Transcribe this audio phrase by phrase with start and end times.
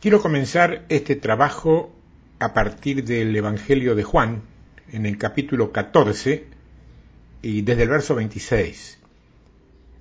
[0.00, 1.92] Quiero comenzar este trabajo
[2.38, 4.42] a partir del Evangelio de Juan,
[4.92, 6.44] en el capítulo 14
[7.42, 8.96] y desde el verso 26.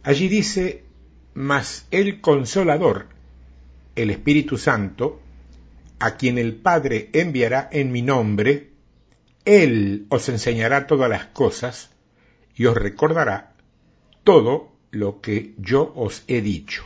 [0.03, 0.83] Allí dice,
[1.33, 3.07] mas el consolador,
[3.95, 5.19] el Espíritu Santo,
[5.97, 8.69] a quien el Padre enviará en mi nombre,
[9.45, 11.89] Él os enseñará todas las cosas
[12.55, 13.55] y os recordará
[14.23, 16.85] todo lo que yo os he dicho.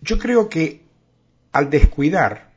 [0.00, 0.83] Yo creo que
[1.54, 2.50] al descuidar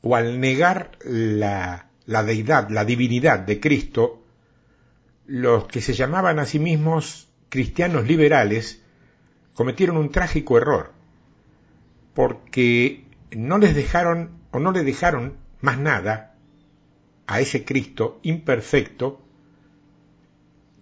[0.00, 4.22] o al negar la, la deidad, la divinidad de Cristo,
[5.26, 8.80] los que se llamaban a sí mismos cristianos liberales
[9.54, 10.92] cometieron un trágico error,
[12.14, 16.36] porque no les dejaron o no le dejaron más nada
[17.26, 19.20] a ese Cristo imperfecto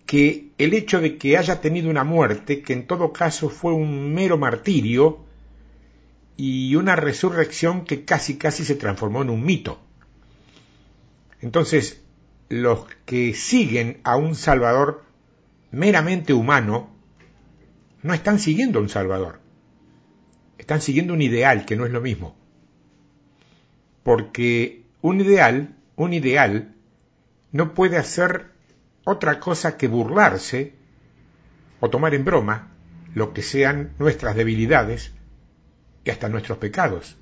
[0.05, 4.13] que el hecho de que haya tenido una muerte que en todo caso fue un
[4.13, 5.25] mero martirio
[6.37, 9.81] y una resurrección que casi casi se transformó en un mito.
[11.41, 12.03] Entonces,
[12.49, 15.05] los que siguen a un Salvador
[15.71, 16.91] meramente humano
[18.03, 19.41] no están siguiendo a un Salvador,
[20.59, 22.37] están siguiendo un ideal que no es lo mismo.
[24.03, 26.75] Porque un ideal, un ideal,
[27.53, 28.51] no puede hacer
[29.05, 30.75] otra cosa que burlarse
[31.81, 32.73] o tomar en broma
[33.15, 35.14] lo que sean nuestras debilidades
[36.05, 37.17] y hasta nuestros pecados.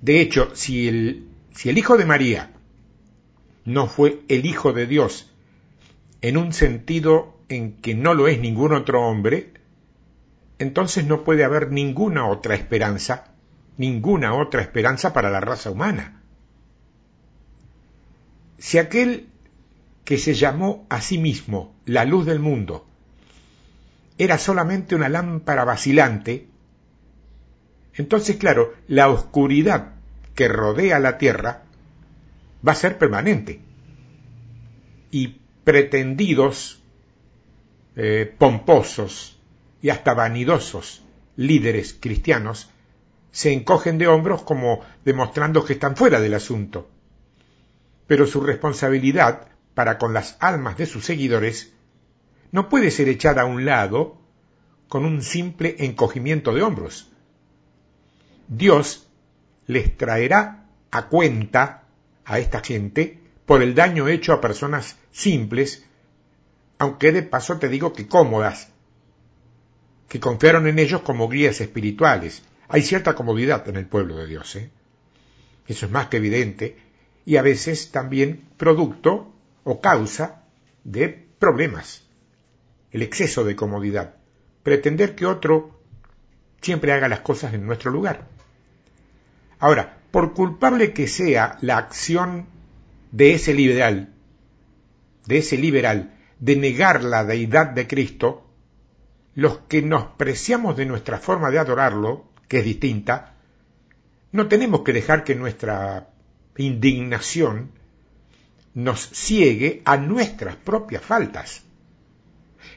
[0.00, 1.28] De hecho, si el,
[1.64, 2.52] Hijo de María
[3.64, 5.30] no fue el Hijo de Dios
[6.20, 9.52] en un sentido en que no lo es ningún otro hombre,
[10.58, 13.32] entonces no puede haber ninguna otra esperanza,
[13.76, 16.22] ninguna otra esperanza para la raza humana.
[18.58, 19.28] Si aquel
[20.04, 22.86] que se llamó a sí mismo la luz del mundo
[24.16, 26.48] era solamente una lámpara vacilante,
[27.98, 29.94] entonces, claro, la oscuridad
[30.34, 31.64] que rodea la Tierra
[32.66, 33.60] va a ser permanente.
[35.10, 36.82] Y pretendidos,
[37.96, 39.40] eh, pomposos
[39.82, 41.02] y hasta vanidosos
[41.36, 42.70] líderes cristianos
[43.32, 46.88] se encogen de hombros como demostrando que están fuera del asunto.
[48.06, 51.72] Pero su responsabilidad para con las almas de sus seguidores
[52.52, 54.16] no puede ser echada a un lado
[54.88, 57.07] con un simple encogimiento de hombros.
[58.48, 59.06] Dios
[59.66, 61.84] les traerá a cuenta
[62.24, 65.84] a esta gente por el daño hecho a personas simples,
[66.78, 68.70] aunque de paso te digo que cómodas,
[70.08, 72.42] que confiaron en ellos como guías espirituales.
[72.68, 74.70] Hay cierta comodidad en el pueblo de Dios, ¿eh?
[75.66, 76.78] eso es más que evidente,
[77.26, 79.30] y a veces también producto
[79.64, 80.44] o causa
[80.84, 82.04] de problemas,
[82.90, 84.14] el exceso de comodidad,
[84.62, 85.78] pretender que otro
[86.62, 88.37] siempre haga las cosas en nuestro lugar.
[89.58, 92.46] Ahora, por culpable que sea la acción
[93.12, 94.14] de ese liberal,
[95.26, 98.46] de ese liberal, de negar la deidad de Cristo,
[99.34, 103.34] los que nos preciamos de nuestra forma de adorarlo, que es distinta,
[104.32, 106.08] no tenemos que dejar que nuestra
[106.56, 107.70] indignación
[108.74, 111.62] nos ciegue a nuestras propias faltas.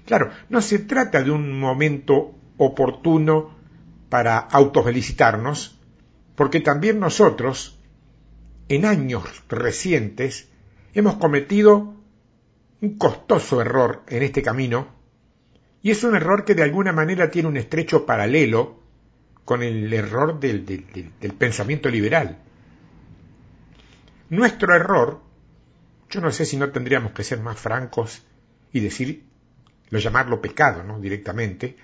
[0.06, 3.56] Claro, no se trata de un momento oportuno
[4.10, 5.80] para autofelicitarnos,
[6.42, 7.78] porque también nosotros,
[8.68, 10.50] en años recientes,
[10.96, 11.94] hemos cometido
[12.82, 14.88] un costoso error en este camino,
[15.84, 18.82] y es un error que de alguna manera tiene un estrecho paralelo
[19.46, 22.40] con el error del, del, pensamiento liberal.
[24.32, 25.22] Nuestro error,
[26.10, 28.26] yo no sé si no tendríamos que ser más francos
[28.74, 29.26] y decir,
[29.92, 31.00] lo llamarlo pecado, ¿no?
[31.00, 31.78] directamente,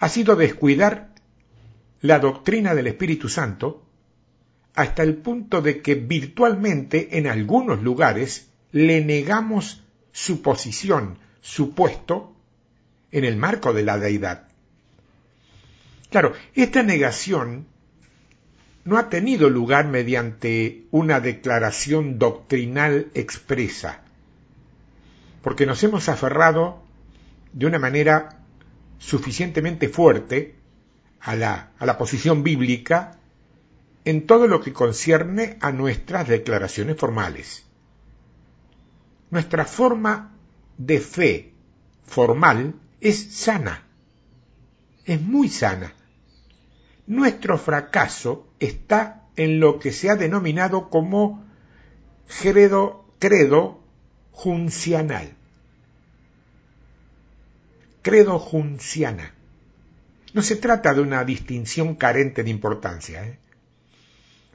[0.00, 1.14] ha sido descuidar
[2.00, 3.86] la doctrina del Espíritu Santo
[4.80, 12.34] hasta el punto de que virtualmente en algunos lugares le negamos su posición, su puesto,
[13.12, 14.48] en el marco de la deidad.
[16.08, 17.66] Claro, esta negación
[18.84, 24.00] no ha tenido lugar mediante una declaración doctrinal expresa,
[25.42, 26.82] porque nos hemos aferrado
[27.52, 28.40] de una manera
[28.98, 30.54] suficientemente fuerte
[31.20, 33.19] a la, a la posición bíblica
[34.04, 37.64] en todo lo que concierne a nuestras declaraciones formales.
[39.30, 40.34] Nuestra forma
[40.78, 41.52] de fe
[42.04, 43.86] formal es sana,
[45.04, 45.94] es muy sana.
[47.06, 51.44] Nuestro fracaso está en lo que se ha denominado como
[52.40, 53.80] credo, credo
[54.32, 55.34] juncianal.
[58.02, 59.34] Credo junciana.
[60.32, 63.24] No se trata de una distinción carente de importancia.
[63.24, 63.38] ¿eh?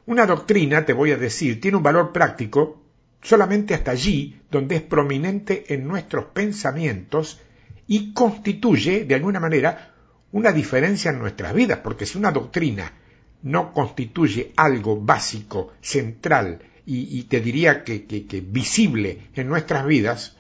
[0.07, 2.83] Una doctrina, te voy a decir, tiene un valor práctico
[3.23, 7.39] solamente hasta allí donde es prominente en nuestros pensamientos
[7.87, 9.95] y constituye, de alguna manera,
[10.31, 12.93] una diferencia en nuestras vidas, porque si una doctrina
[13.41, 20.37] no constituye algo básico, central y, te diría que, que visible en nuestras vidas,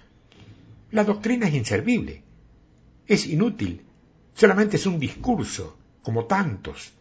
[0.91, 2.21] la doctrina es inservible,
[3.07, 3.81] es inútil,
[4.35, 6.93] solamente es un discurso, como tantos,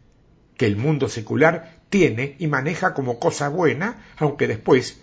[0.57, 5.01] que el mundo secular tiene y maneja como cosa buena, aunque después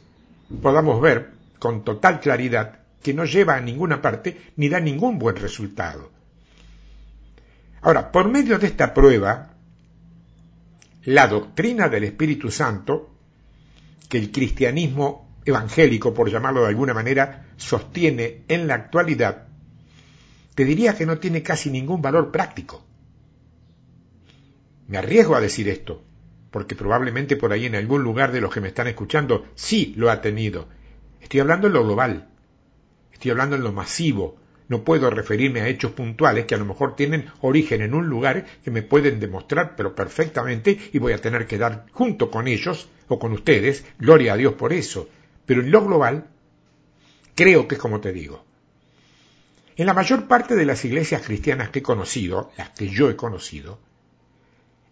[0.61, 5.35] podamos ver con total claridad que no lleva a ninguna parte ni da ningún buen
[5.35, 6.11] resultado.
[7.81, 9.53] Ahora, por medio de esta prueba,
[11.05, 13.09] la doctrina del Espíritu Santo,
[14.07, 19.47] que el cristianismo evangélico, por llamarlo de alguna manera, sostiene en la actualidad,
[20.53, 22.85] te diría que no tiene casi ningún valor práctico.
[24.91, 26.03] Me arriesgo a decir esto,
[26.51, 30.11] porque probablemente por ahí en algún lugar de los que me están escuchando sí lo
[30.11, 30.67] ha tenido.
[31.21, 32.27] Estoy hablando en lo global,
[33.13, 34.35] estoy hablando en lo masivo.
[34.67, 38.45] No puedo referirme a hechos puntuales que a lo mejor tienen origen en un lugar
[38.65, 42.89] que me pueden demostrar, pero perfectamente, y voy a tener que dar junto con ellos
[43.07, 45.07] o con ustedes, gloria a Dios por eso.
[45.45, 46.27] Pero en lo global,
[47.33, 48.43] creo que es como te digo.
[49.77, 53.15] En la mayor parte de las iglesias cristianas que he conocido, las que yo he
[53.15, 53.79] conocido,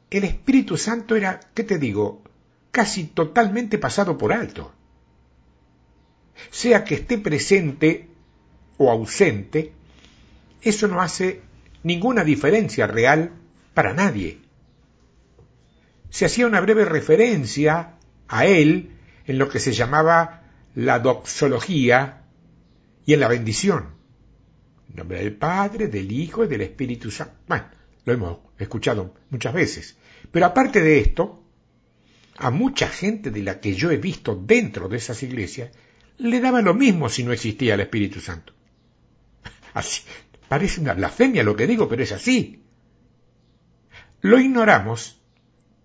[0.09, 2.23] el Espíritu Santo era, ¿qué te digo?,
[2.71, 4.71] casi totalmente pasado por alto.
[6.51, 8.09] Sea que esté presente
[8.77, 9.73] o ausente,
[10.61, 11.41] eso no hace
[11.83, 13.31] ninguna diferencia real
[13.73, 14.39] para nadie.
[16.09, 17.95] Se hacía una breve referencia
[18.27, 18.91] a él
[19.25, 20.43] en lo que se llamaba
[20.75, 22.23] la doxología
[23.05, 23.89] y en la bendición.
[24.89, 27.35] En nombre del Padre, del Hijo y del Espíritu Santo.
[27.47, 27.65] Bueno,
[28.05, 29.97] lo hemos escuchado muchas veces.
[30.31, 31.43] Pero aparte de esto,
[32.37, 35.71] a mucha gente de la que yo he visto dentro de esas iglesias,
[36.17, 38.53] le daba lo mismo si no existía el Espíritu Santo.
[39.73, 40.03] Así,
[40.47, 42.63] parece una blasfemia lo que digo, pero es así.
[44.21, 45.21] Lo ignoramos,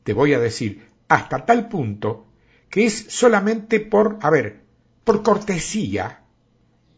[0.02, 2.26] te voy a decir, hasta tal punto
[2.70, 4.62] que es solamente por, a ver,
[5.05, 6.25] por cortesía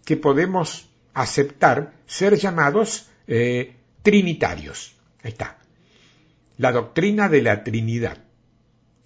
[0.05, 4.97] que podemos aceptar ser llamados eh, trinitarios.
[5.23, 5.59] Ahí está
[6.59, 8.19] la doctrina de la Trinidad,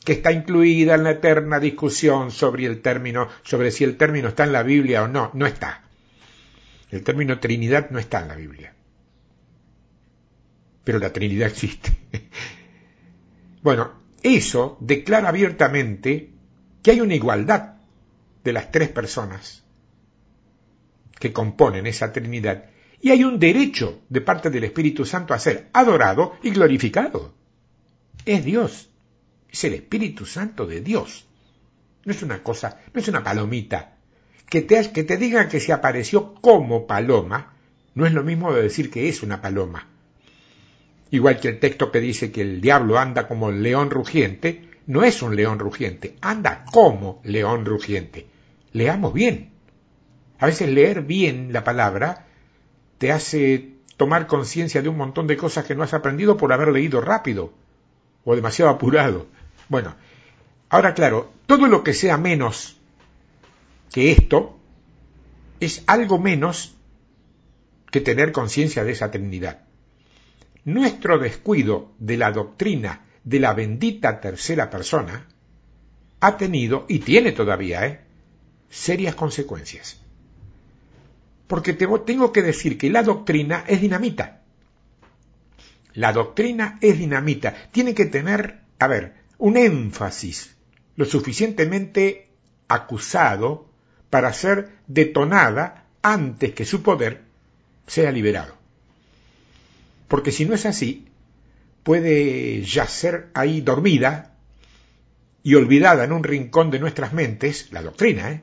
[0.05, 4.45] que está incluida en la eterna discusión sobre el término, sobre si el término está
[4.45, 5.83] en la Biblia o no, no está.
[6.91, 8.75] El término Trinidad no está en la Biblia.
[10.85, 11.93] Pero la Trinidad existe.
[13.63, 13.93] bueno,
[14.23, 16.31] eso declara abiertamente
[16.83, 17.75] que hay una igualdad
[18.43, 19.65] de las tres personas
[21.19, 22.71] que componen esa Trinidad
[23.03, 27.40] y hay un derecho de parte del Espíritu Santo a ser adorado y glorificado
[28.25, 28.91] es Dios,
[29.51, 31.27] es el Espíritu Santo de Dios.
[32.05, 33.97] No es una cosa, no es una palomita.
[34.49, 37.55] Que te, que te diga que se apareció como paloma,
[37.95, 39.87] no es lo mismo de decir que es una paloma.
[41.11, 45.23] Igual que el texto que dice que el diablo anda como león rugiente, no es
[45.23, 48.27] un león rugiente, anda como león rugiente.
[48.73, 49.51] Leamos bien.
[50.39, 52.27] A veces leer bien la palabra
[52.99, 56.69] te hace tomar conciencia de un montón de cosas que no has aprendido por haber
[56.69, 57.53] leído rápido
[58.31, 59.27] o demasiado apurado.
[59.69, 59.97] Bueno,
[60.69, 62.77] ahora claro, todo lo que sea menos
[63.93, 64.57] que esto
[65.59, 66.77] es algo menos
[67.91, 69.63] que tener conciencia de esa Trinidad.
[70.65, 75.27] Nuestro descuido de la doctrina de la bendita tercera persona
[76.21, 78.01] ha tenido, y tiene todavía, ¿eh?
[78.69, 80.01] serias consecuencias.
[81.49, 84.40] Porque tengo que decir que la doctrina es dinamita.
[85.95, 87.55] La doctrina es dinamita.
[87.71, 90.57] Tiene que tener, a ver, un énfasis
[90.97, 92.29] lo suficientemente
[92.69, 93.71] acusado
[94.11, 97.23] para ser detonada antes que su poder
[97.87, 98.55] sea liberado.
[100.09, 101.09] Porque si no es así,
[101.83, 104.35] puede yacer ahí dormida
[105.43, 108.43] y olvidada en un rincón de nuestras mentes, la doctrina, ¿eh?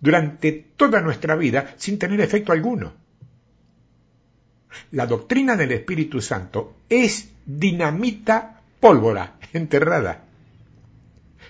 [0.00, 2.94] durante toda nuestra vida sin tener efecto alguno.
[4.90, 10.24] La doctrina del Espíritu Santo es dinamita pólvora enterrada.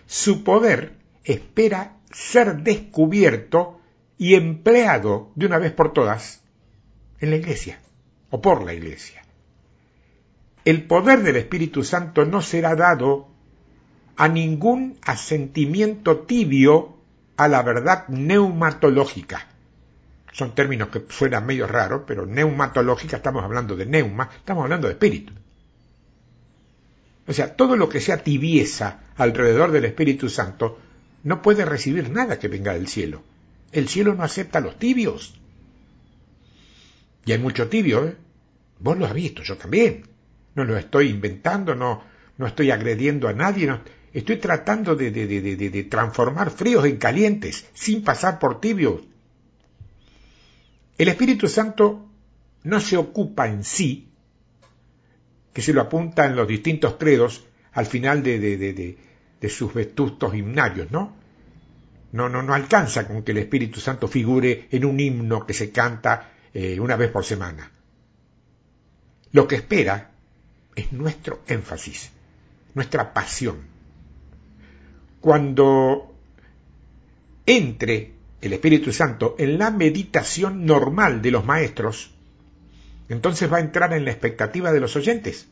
[0.06, 3.80] Su poder espera ser descubierto
[4.18, 6.40] y empleado de una vez por todas
[7.20, 7.80] en la iglesia
[8.30, 9.22] o por la iglesia.
[10.64, 13.28] El poder del Espíritu Santo no será dado
[14.16, 16.96] a ningún asentimiento tibio
[17.36, 19.46] a la verdad neumatológica.
[20.36, 24.92] Son términos que suenan medio raros, pero neumatológica estamos hablando de neuma, estamos hablando de
[24.92, 25.32] espíritu.
[27.26, 30.78] O sea, todo lo que sea tibieza alrededor del Espíritu Santo
[31.22, 33.22] no puede recibir nada que venga del cielo.
[33.72, 35.40] El cielo no acepta los tibios.
[37.24, 38.16] Y hay mucho tibio, ¿eh?
[38.78, 40.06] Vos lo has visto, yo también.
[40.54, 42.02] No lo estoy inventando, no,
[42.36, 43.80] no estoy agrediendo a nadie, no,
[44.12, 49.00] estoy tratando de, de, de, de, transformar fríos en calientes, sin pasar por tibios.
[50.98, 52.08] El Espíritu Santo
[52.64, 54.08] no se ocupa en sí,
[55.52, 60.90] que se lo apunta en los distintos credos al final de, de sus vetustos himnarios,
[60.90, 61.14] ¿no?
[62.12, 65.70] No, no, no alcanza con que el Espíritu Santo figure en un himno que se
[65.70, 67.70] canta eh, una vez por semana.
[69.32, 70.12] Lo que espera
[70.74, 72.10] es nuestro énfasis,
[72.74, 73.66] nuestra pasión.
[75.20, 76.14] Cuando
[77.44, 82.10] entre el Espíritu Santo en la meditación normal de los maestros,
[83.08, 85.46] entonces va a entrar en la expectativa de los oyentes.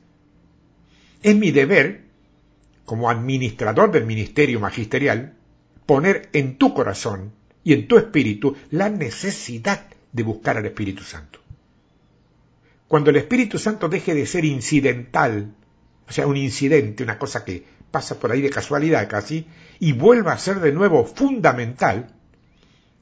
[1.22, 2.02] Es mi deber,
[2.84, 5.34] como administrador del ministerio magisterial,
[5.86, 11.40] poner en tu corazón y en tu espíritu la necesidad de buscar al Espíritu Santo.
[12.88, 15.54] Cuando el Espíritu Santo deje de ser incidental,
[16.06, 19.46] o sea, un incidente, una cosa que pasa por ahí de casualidad casi,
[19.80, 22.14] y vuelva a ser de nuevo fundamental,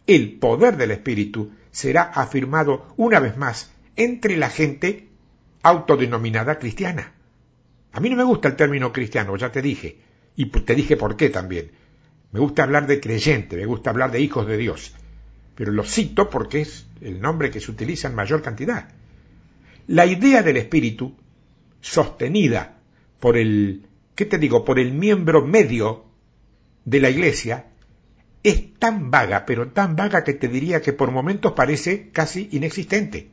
[0.06, 5.08] el poder del Espíritu será afirmado una vez más entre la gente
[5.62, 7.12] autodenominada cristiana.
[7.92, 9.98] A mí no me gusta el término cristiano, ya te dije,
[10.36, 11.72] y te dije por qué también.
[12.32, 14.94] Me gusta hablar de creyente, me gusta hablar de hijos de Dios
[15.54, 18.88] pero lo cito porque es el nombre que se utiliza en mayor cantidad.
[19.86, 21.14] La idea del espíritu,
[21.80, 22.78] sostenida
[23.20, 26.04] por el, ¿qué te digo?, por el miembro medio
[26.84, 27.66] de la iglesia,
[28.42, 33.28] es tan vaga, pero tan vaga que te diría que por momentos parece casi inexistente.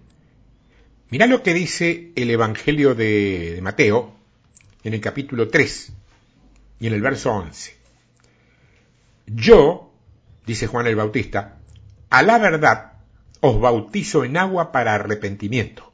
[1.09, 4.15] Mira lo que dice el Evangelio de, de Mateo
[4.83, 5.93] en el capítulo 3
[6.79, 7.75] y en el verso 11.
[9.25, 9.91] Yo,
[10.45, 11.57] dice Juan el Bautista,
[12.09, 12.93] a la verdad
[13.41, 15.91] os bautizo en agua para arrepentimiento.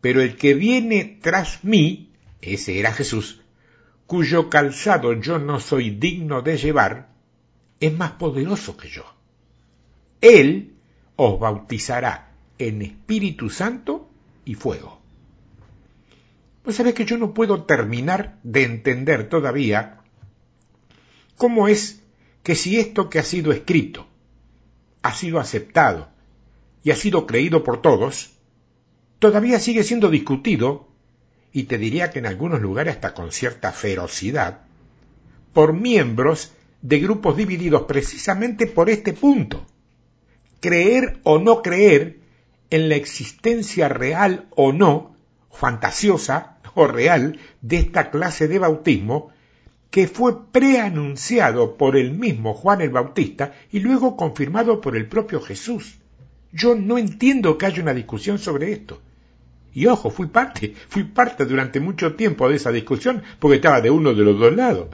[0.00, 3.40] Pero el que viene tras mí, ese era Jesús,
[4.06, 7.13] cuyo calzado yo no soy digno de llevar,
[7.86, 9.04] es más poderoso que yo.
[10.20, 10.74] Él
[11.16, 14.08] os bautizará en Espíritu Santo
[14.44, 15.00] y fuego.
[16.62, 20.00] Pues sabes que yo no puedo terminar de entender todavía
[21.36, 22.00] cómo es
[22.42, 24.06] que si esto que ha sido escrito
[25.02, 26.08] ha sido aceptado
[26.82, 28.32] y ha sido creído por todos,
[29.18, 30.88] todavía sigue siendo discutido,
[31.52, 34.62] y te diría que en algunos lugares hasta con cierta ferocidad,
[35.52, 36.52] por miembros
[36.84, 39.64] de grupos divididos precisamente por este punto.
[40.60, 42.18] Creer o no creer
[42.68, 45.16] en la existencia real o no,
[45.50, 49.30] fantasiosa o real, de esta clase de bautismo
[49.90, 55.40] que fue preanunciado por el mismo Juan el Bautista y luego confirmado por el propio
[55.40, 55.96] Jesús.
[56.52, 59.00] Yo no entiendo que haya una discusión sobre esto.
[59.72, 63.90] Y ojo, fui parte, fui parte durante mucho tiempo de esa discusión porque estaba de
[63.90, 64.88] uno de los dos lados.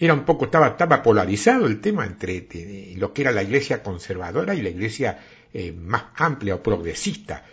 [0.00, 2.48] Era un poco, estaba, estaba polarizado el tema entre
[2.96, 5.18] lo que era la iglesia conservadora y la iglesia
[5.52, 7.44] eh, más amplia o progresista.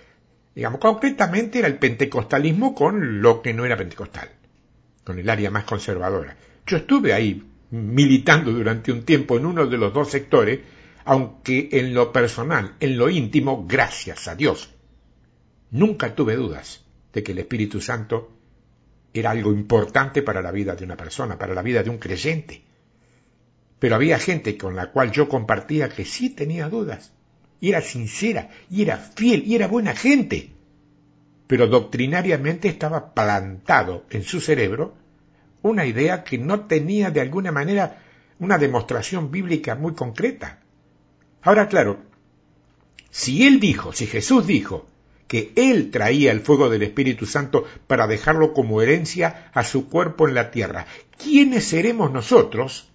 [0.55, 4.29] Digamos, concretamente era el pentecostalismo con lo que no era pentecostal
[5.07, 6.35] con el área más conservadora.
[6.65, 10.59] Yo estuve ahí militando durante un tiempo en uno de los dos sectores,
[11.05, 14.69] aunque en lo personal, en lo íntimo, gracias a Dios,
[15.71, 18.36] nunca tuve dudas de que el Espíritu Santo
[19.19, 22.63] era algo importante para la vida de una persona, para la vida de un creyente.
[23.79, 27.13] Pero había gente con la cual yo compartía que sí tenía dudas,
[27.59, 30.57] y era sincera, y era fiel, y era buena gente
[31.47, 34.95] pero doctrinariamente estaba plantado en su cerebro
[35.61, 38.03] una idea que no tenía de alguna manera
[38.39, 40.59] una demostración bíblica muy concreta.
[41.41, 42.01] Ahora, claro,
[43.09, 44.85] si él dijo, si Jesús dijo
[45.27, 50.27] que él traía el fuego del Espíritu Santo para dejarlo como herencia a su cuerpo
[50.27, 50.87] en la tierra,
[51.21, 52.89] ¿quiénes seremos nosotros,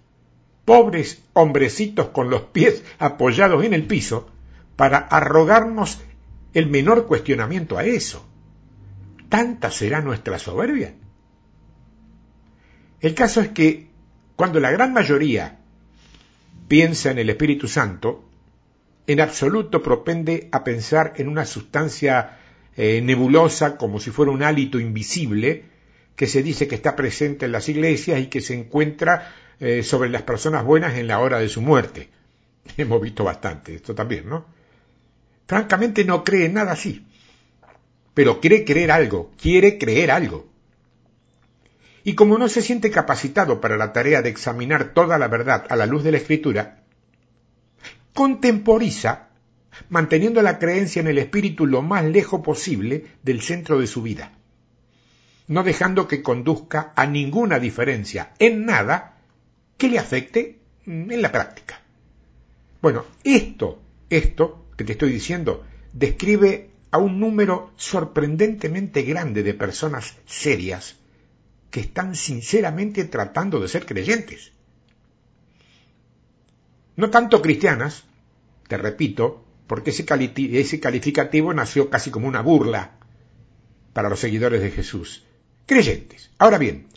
[0.65, 4.29] pobres hombrecitos con los pies apoyados en el piso,
[4.75, 5.99] para arrogarnos
[6.53, 8.25] el menor cuestionamiento a eso.
[9.29, 10.93] ¿Tanta será nuestra soberbia?
[13.01, 13.89] El caso es que
[14.35, 15.59] cuando la gran mayoría
[16.67, 18.23] piensa en el Espíritu Santo,
[19.07, 22.37] en absoluto propende a pensar en una sustancia
[22.75, 25.65] eh, nebulosa como si fuera un hálito invisible
[26.15, 30.09] que se dice que está presente en las iglesias y que se encuentra eh, sobre
[30.09, 32.09] las personas buenas en la hora de su muerte.
[32.77, 34.45] Hemos visto bastante esto también, ¿no?
[35.47, 37.05] Francamente no cree en nada así,
[38.13, 40.47] pero quiere creer algo, quiere creer algo.
[42.05, 45.75] Y como no se siente capacitado para la tarea de examinar toda la verdad a
[45.75, 46.82] la luz de la escritura,
[48.13, 49.29] contemporiza
[49.89, 54.33] manteniendo la creencia en el espíritu lo más lejos posible del centro de su vida,
[55.47, 59.17] no dejando que conduzca a ninguna diferencia en nada
[59.77, 61.81] que le afecte en la práctica.
[62.81, 70.15] Bueno, esto, esto que te estoy diciendo, describe a un número sorprendentemente grande de personas
[70.25, 70.97] serias
[71.71, 74.52] que están sinceramente tratando de ser creyentes.
[76.95, 78.03] No tanto cristianas,
[78.67, 82.91] te repito, porque ese, calificativo nació casi como una burla
[83.93, 85.25] para los seguidores de Jesús.
[85.65, 86.31] Creyentes.
[86.37, 86.87] Ahora bien,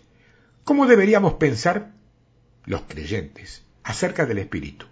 [0.65, 1.93] ¿cómo deberíamos pensar
[2.65, 4.87] los creyentes acerca del Espíritu?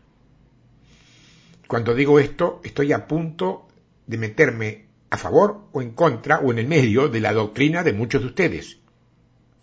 [1.66, 3.68] Cuando digo esto, estoy a punto
[4.06, 7.92] de meterme a favor o en contra o en el medio de la doctrina de
[7.92, 8.78] muchos de ustedes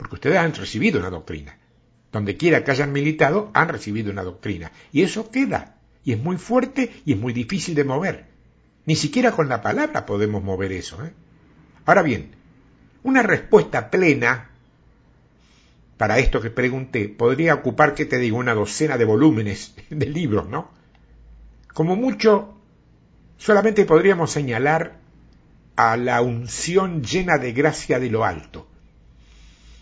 [0.02, 1.56] porque ustedes han recibido una doctrina.
[2.12, 4.72] Donde quiera que hayan militado, han recibido una doctrina.
[4.92, 5.76] Y eso queda.
[6.04, 8.26] Y es muy fuerte y es muy difícil de mover.
[8.86, 11.04] Ni siquiera con la palabra podemos mover eso.
[11.06, 11.14] ¿eh?
[11.86, 12.32] Ahora bien,
[13.04, 14.50] una respuesta plena
[15.98, 20.50] para esto que pregunté podría ocupar, que te digo, una docena de volúmenes de libros,
[20.50, 20.72] ¿no?
[21.74, 22.56] Como mucho,
[23.38, 24.98] solamente podríamos señalar
[25.76, 28.68] a la unción llena de gracia de lo alto,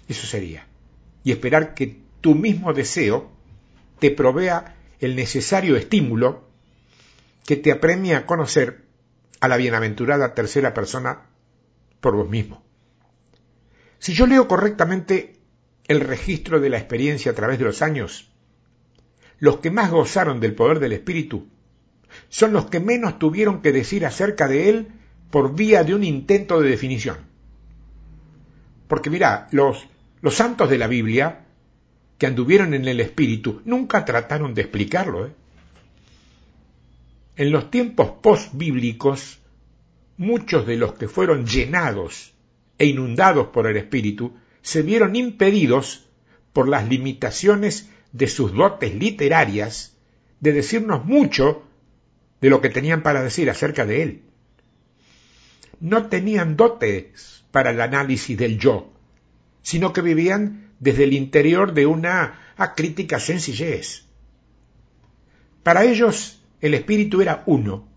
[0.09, 0.67] eso sería.
[1.23, 3.31] Y esperar que tu mismo deseo
[3.99, 6.47] te provea el necesario estímulo
[7.45, 8.85] que te apremia a conocer
[9.39, 11.21] a la bienaventurada tercera persona
[12.01, 12.63] por vos mismo.
[13.99, 15.37] Si yo leo correctamente
[15.87, 18.31] el registro de la experiencia a través de los años,
[19.39, 21.47] los que más gozaron del poder del Espíritu
[22.27, 24.87] son los que menos tuvieron que decir acerca de él
[25.31, 27.17] por vía de un intento de definición.
[28.87, 29.87] Porque mira, los
[30.21, 31.45] los santos de la Biblia,
[32.19, 35.25] que anduvieron en el Espíritu, nunca trataron de explicarlo.
[35.25, 35.31] ¿eh?
[37.37, 39.39] En los tiempos post-bíblicos,
[40.17, 42.33] muchos de los que fueron llenados
[42.77, 46.07] e inundados por el Espíritu se vieron impedidos
[46.51, 49.95] por las limitaciones de sus dotes literarias
[50.41, 51.63] de decirnos mucho
[52.41, 54.23] de lo que tenían para decir acerca de él.
[55.79, 58.91] No tenían dotes para el análisis del yo,
[59.61, 64.05] sino que vivían desde el interior de una acrítica sencillez.
[65.63, 67.87] Para ellos el espíritu era uno,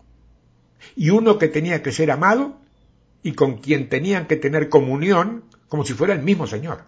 [0.95, 2.59] y uno que tenía que ser amado
[3.21, 6.83] y con quien tenían que tener comunión como si fuera el mismo Señor.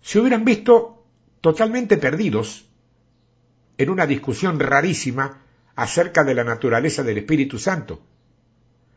[0.00, 1.04] Se hubieran visto
[1.40, 2.66] totalmente perdidos
[3.76, 5.42] en una discusión rarísima
[5.76, 8.02] acerca de la naturaleza del Espíritu Santo,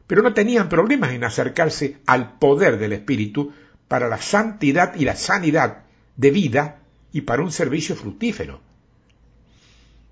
[0.06, 3.52] pero no tenían problemas en acercarse al poder del Espíritu
[3.88, 5.84] para la santidad y la sanidad
[6.16, 6.80] de vida
[7.12, 8.62] y para un servicio fructífero.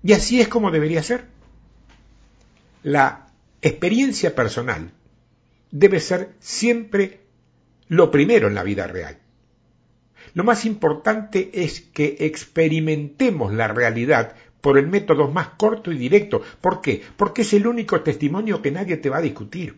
[0.02, 1.24] Y así es como debería ser.
[2.82, 3.26] La
[3.60, 4.92] experiencia personal
[5.70, 7.20] debe ser siempre
[7.88, 9.18] lo primero en la vida real.
[10.34, 16.42] Lo más importante es que experimentemos la realidad por el método más corto y directo.
[16.60, 17.02] ¿Por qué?
[17.16, 19.76] Porque es el único testimonio que nadie te va a discutir.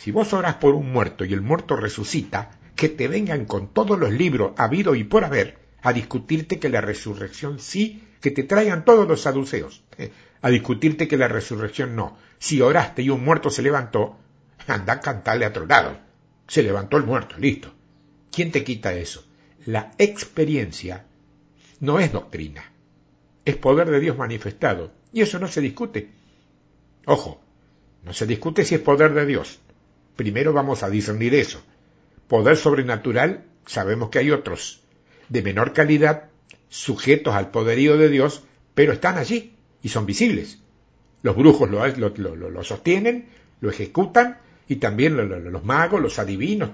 [0.00, 3.98] Si vos orás por un muerto y el muerto resucita, que te vengan con todos
[3.98, 8.86] los libros habido y por haber a discutirte que la resurrección sí, que te traigan
[8.86, 10.10] todos los saduceos, eh,
[10.40, 12.16] a discutirte que la resurrección no.
[12.38, 14.16] Si oraste y un muerto se levantó,
[14.66, 15.98] anda a cantarle a otro lado.
[16.48, 17.70] Se levantó el muerto, listo.
[18.32, 19.26] ¿Quién te quita eso?
[19.66, 21.04] La experiencia
[21.78, 22.72] no es doctrina,
[23.44, 26.08] es poder de Dios manifestado, y eso no se discute.
[27.04, 27.42] Ojo,
[28.02, 29.60] no se discute si es poder de Dios,
[30.20, 31.62] Primero vamos a discernir eso.
[32.28, 34.82] Poder sobrenatural, sabemos que hay otros,
[35.30, 36.24] de menor calidad,
[36.68, 38.42] sujetos al poderío de Dios,
[38.74, 40.58] pero están allí y son visibles.
[41.22, 43.30] Los brujos lo, lo, sostienen,
[43.62, 44.36] lo ejecutan,
[44.68, 46.68] y también los magos, los adivinos.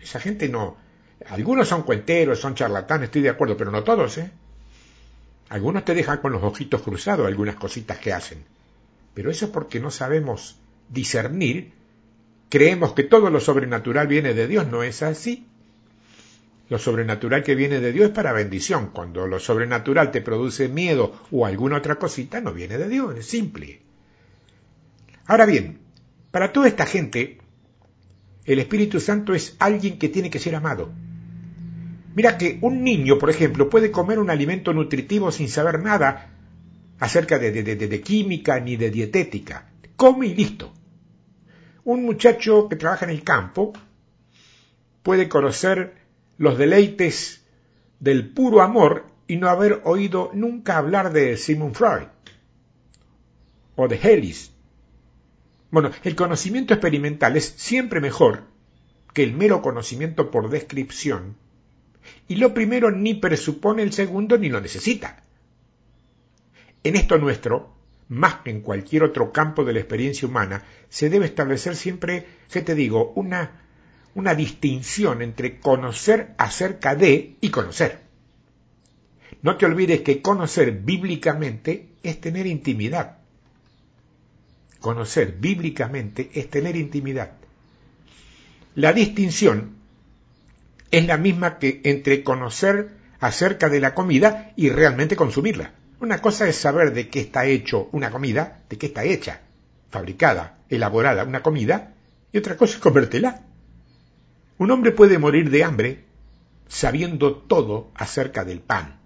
[0.00, 0.76] Esa gente no.
[1.26, 4.30] Algunos son cuenteros, son charlatanes, estoy de acuerdo, pero no todos, ¿eh?
[5.48, 8.44] Algunos te dejan con los ojitos cruzados algunas cositas que hacen.
[9.14, 11.72] Pero eso es porque no sabemos discernir,
[12.48, 15.46] creemos que todo lo sobrenatural viene de Dios, no es así.
[16.68, 18.90] Lo sobrenatural que viene de Dios es para bendición.
[18.92, 23.26] Cuando lo sobrenatural te produce miedo o alguna otra cosita, no viene de Dios, es
[23.26, 23.82] simple.
[25.26, 25.78] Ahora bien,
[26.30, 27.38] para toda esta gente,
[28.44, 30.90] el Espíritu Santo es alguien que tiene que ser amado.
[32.14, 36.30] Mira que un niño, por ejemplo, puede comer un alimento nutritivo sin saber nada
[37.00, 39.70] acerca de, de, química ni de dietética.
[39.96, 40.72] Come y listo.
[41.84, 43.72] Un muchacho que trabaja en el campo
[45.02, 45.94] puede conocer
[46.38, 47.44] los deleites
[48.00, 52.08] del puro amor y no haber oído nunca hablar de Sigmund Freud
[53.76, 54.52] o de Hellis.
[55.70, 58.44] Bueno, el conocimiento experimental es siempre mejor
[59.12, 61.36] que el mero conocimiento por descripción
[62.28, 65.22] y lo primero ni presupone el segundo ni lo necesita.
[66.82, 67.73] En esto nuestro,
[68.08, 72.62] más que en cualquier otro campo de la experiencia humana, se debe establecer siempre, ¿qué
[72.62, 73.64] te digo?, una
[74.14, 78.00] una distinción entre conocer acerca de y conocer.
[79.42, 83.18] No te olvides que conocer bíblicamente es tener intimidad.
[84.80, 87.32] Conocer bíblicamente es tener intimidad.
[88.74, 89.76] La distinción
[90.90, 95.72] es la misma que entre conocer acerca de la comida y realmente consumirla.
[96.04, 99.40] Una cosa es saber de qué está hecho una comida, de qué está hecha,
[99.88, 101.94] fabricada, elaborada una comida,
[102.30, 103.46] y otra cosa es comértela.
[104.58, 106.04] Un hombre puede morir de hambre
[106.68, 109.00] sabiendo todo acerca del pan.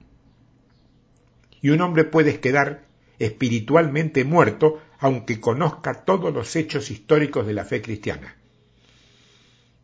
[1.62, 2.82] Y un hombre puede quedar
[3.20, 8.34] espiritualmente muerto aunque conozca todos los hechos históricos de la fe cristiana.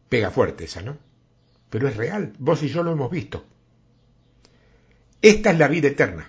[0.08, 0.98] Pega fuerte esa, ¿no?
[1.70, 3.44] Pero es real, vos y yo lo hemos visto.
[5.22, 6.28] Esta es la vida eterna,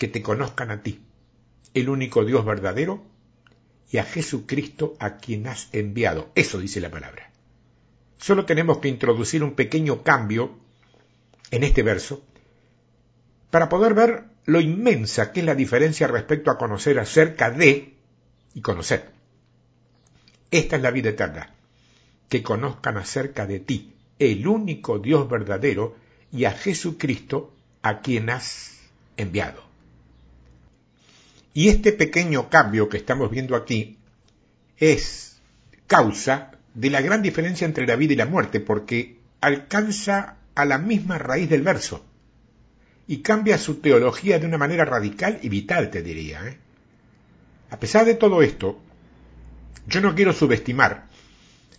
[0.00, 1.02] que te conozcan a ti,
[1.74, 3.04] el único Dios verdadero,
[3.90, 6.30] y a Jesucristo a quien has enviado.
[6.34, 7.30] Eso dice la palabra.
[8.16, 10.58] Solo tenemos que introducir un pequeño cambio
[11.50, 12.22] en este verso
[13.50, 17.92] para poder ver lo inmensa que es la diferencia respecto a conocer acerca de
[18.54, 19.10] y conocer.
[20.50, 21.52] Esta es la vida eterna,
[22.30, 25.94] que conozcan acerca de ti, el único Dios verdadero,
[26.32, 28.78] y a Jesucristo a quien has
[29.18, 29.69] enviado.
[31.52, 33.98] Y este pequeño cambio que estamos viendo aquí
[34.76, 35.40] es
[35.86, 40.78] causa de la gran diferencia entre la vida y la muerte, porque alcanza a la
[40.78, 42.04] misma raíz del verso
[43.06, 46.46] y cambia su teología de una manera radical y vital, te diría.
[46.46, 46.58] ¿eh?
[47.70, 48.80] A pesar de todo esto,
[49.88, 51.06] yo no quiero subestimar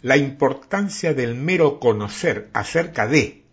[0.01, 3.43] la importancia del mero conocer acerca de,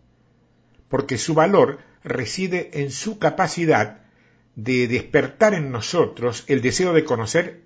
[0.89, 4.08] porque su valor reside en su capacidad
[4.59, 7.63] de despertar en nosotros el deseo de conocer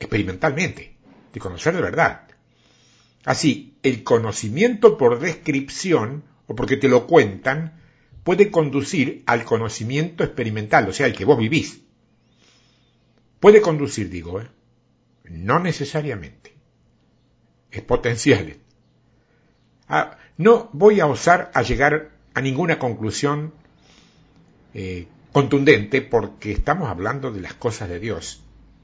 [0.00, 0.96] experimentalmente,
[1.32, 2.26] de conocer de verdad,
[3.24, 7.80] Así, el conocimiento por descripción, o porque te lo cuentan,
[8.24, 11.82] puede conducir al conocimiento experimental, o sea, el que vos vivís.
[13.38, 14.48] Puede conducir, digo, ¿eh?
[15.24, 16.52] no necesariamente.
[17.70, 18.56] Es potencial.
[19.88, 23.54] Ah, no voy a osar a llegar a ninguna conclusión
[24.74, 28.42] eh, contundente porque estamos hablando de las cosas de Dios.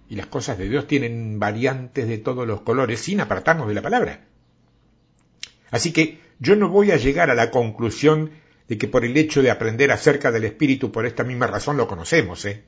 [0.09, 3.83] Y las cosas de Dios tienen variantes de todos los colores sin apartarnos de la
[3.83, 4.25] palabra.
[5.71, 8.31] Así que yo no voy a llegar a la conclusión
[8.69, 11.87] de que por el hecho de aprender acerca del Espíritu por esta misma razón lo
[11.87, 12.65] conocemos, ¿eh?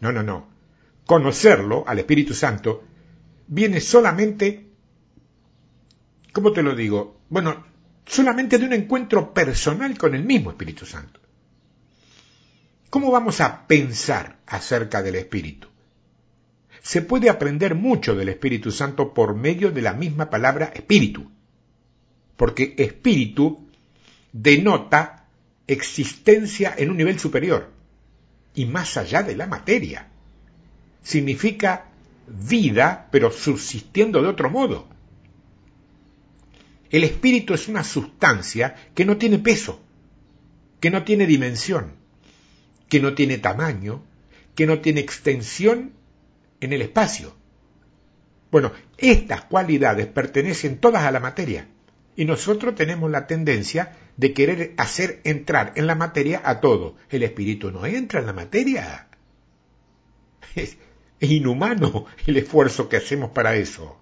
[0.00, 0.48] No, no, no.
[1.06, 2.82] Conocerlo al Espíritu Santo
[3.46, 4.66] viene solamente,
[6.32, 7.20] ¿cómo te lo digo?
[7.28, 7.64] Bueno,
[8.06, 11.20] solamente de un encuentro personal con el mismo Espíritu Santo.
[12.94, 15.66] ¿Cómo vamos a pensar acerca del Espíritu?
[16.80, 21.28] Se puede aprender mucho del Espíritu Santo por medio de la misma palabra Espíritu
[22.36, 23.66] porque espíritu
[24.30, 25.26] denota
[25.66, 27.68] existencia en un nivel superior
[28.54, 30.06] y más allá de la materia.
[31.02, 31.86] Significa
[32.28, 34.86] vida, pero subsistiendo de otro modo.
[36.90, 39.80] El espíritu es una sustancia que no tiene peso,
[40.78, 42.03] que no tiene dimensión,
[42.88, 44.04] que no tiene tamaño,
[44.54, 45.92] que no tiene extensión
[46.60, 47.34] en el espacio.
[48.50, 51.68] Bueno, estas cualidades pertenecen todas a la materia.
[52.16, 56.96] Y nosotros tenemos la tendencia de querer hacer entrar en la materia a todo.
[57.10, 59.08] El espíritu no entra en la materia.
[60.54, 60.76] Es,
[61.18, 63.98] inhumano el esfuerzo que hacemos para eso.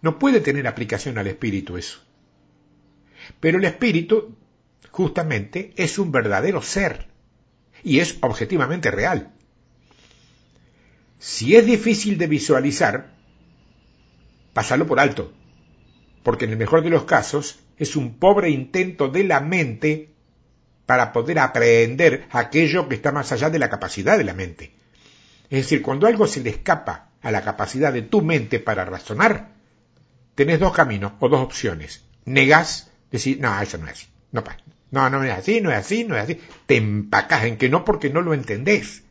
[0.00, 2.00] No puede tener aplicación al espíritu eso.
[3.40, 4.36] Pero el espíritu,
[4.92, 7.07] justamente, es un verdadero ser
[7.82, 9.32] y es objetivamente real.
[11.18, 13.10] Si es difícil de visualizar,
[14.52, 15.32] pásalo por alto,
[16.22, 20.10] porque en el mejor de los casos es un pobre intento de la mente
[20.86, 24.72] para poder aprender aquello que está más allá de la capacidad de la mente.
[25.50, 29.50] Es decir, cuando algo se le escapa a la capacidad de tu mente para razonar,
[30.34, 32.04] tenés dos caminos o dos opciones.
[32.24, 34.58] Negás, decir, no, eso no es no pasa.
[34.90, 36.40] No, no es así, no es así, no es así.
[36.66, 39.04] Te empacás en que no porque no lo entendés.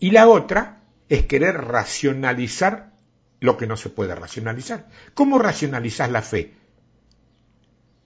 [0.00, 2.92] Y la otra es querer racionalizar
[3.40, 4.88] lo que no se puede racionalizar.
[5.14, 6.54] ¿Cómo racionalizás la fe?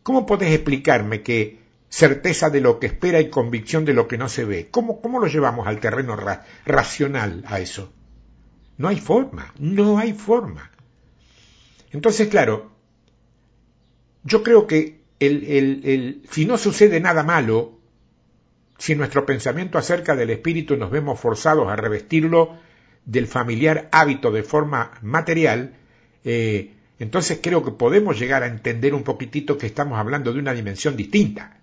[0.02, 4.28] ¿Cómo podés explicarme que certeza de lo que espera y convicción de lo que no
[4.28, 4.68] se ve?
[4.70, 6.16] ¿Cómo, cómo lo llevamos al terreno
[6.66, 7.92] racional a eso?
[8.76, 10.70] No hay forma, no hay forma.
[11.90, 12.72] Entonces, claro,
[14.24, 17.78] yo creo que si no sucede nada malo,
[18.78, 22.56] si nuestro pensamiento acerca del espíritu nos vemos forzados a revestirlo
[23.04, 25.74] del familiar hábito de forma material,
[26.24, 30.54] eh, entonces creo que podemos llegar a entender un poquitito que estamos hablando de una
[30.54, 31.60] dimensión distinta.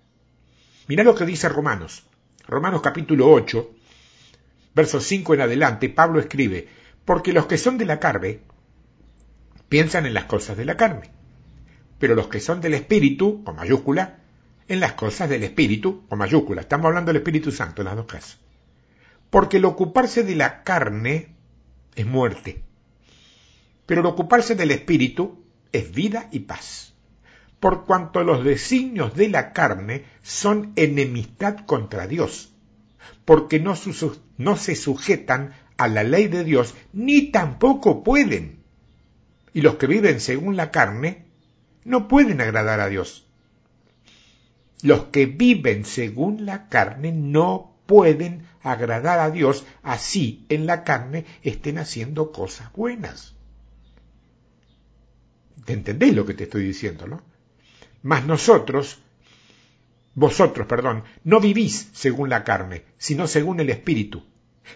[0.88, 2.04] Mirá lo que dice Romanos.
[2.46, 3.70] Romanos capítulo 8,
[4.74, 6.68] versos 5 en adelante, Pablo escribe,
[7.04, 8.40] porque los que son de la carne
[9.68, 11.10] piensan en las cosas de la carne,
[11.98, 14.18] pero los que son del Espíritu, con mayúscula,
[14.68, 16.62] en las cosas del Espíritu, con mayúscula.
[16.62, 18.38] Estamos hablando del Espíritu Santo en las dos casos.
[19.30, 21.36] Porque el ocuparse de la carne
[21.94, 22.62] es muerte.
[23.86, 26.92] Pero el ocuparse del espíritu es vida y paz,
[27.60, 32.52] por cuanto los designios de la carne son enemistad contra Dios,
[33.24, 33.74] porque no,
[34.36, 38.60] no se sujetan a la ley de Dios, ni tampoco pueden.
[39.52, 41.25] Y los que viven según la carne
[41.86, 43.24] no pueden agradar a Dios.
[44.82, 51.24] Los que viven según la carne no pueden agradar a Dios así en la carne
[51.42, 53.34] estén haciendo cosas buenas.
[55.64, 57.22] ¿Te entendéis lo que te estoy diciendo, no?
[58.02, 58.98] Mas nosotros,
[60.14, 64.24] vosotros, perdón, no vivís según la carne, sino según el Espíritu,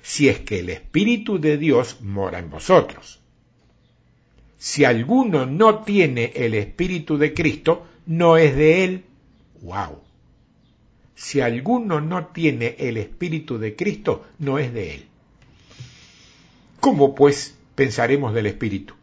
[0.02, 3.19] si es que el Espíritu de Dios mora en vosotros.
[4.60, 9.04] Si alguno no tiene el Espíritu de Cristo, no es de él.
[9.62, 10.00] ¡Wow!
[11.20, 15.08] si alguno no tiene el Espíritu de Cristo, no es de él.
[16.80, 18.94] ¿Cómo pues pensaremos del Espíritu?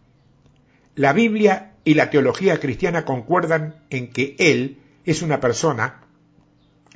[0.96, 6.02] La Biblia y la teología cristiana concuerdan en que Él es una persona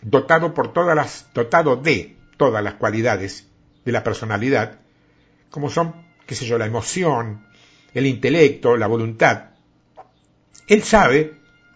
[0.01, 3.47] dotado, por todas las, dotado de todas las cualidades
[3.85, 4.79] de la personalidad,
[5.51, 5.93] como son,
[6.25, 7.45] qué sé yo, la emoción,
[7.93, 9.51] el intelecto, la voluntad.
[10.67, 11.33] Él sabe,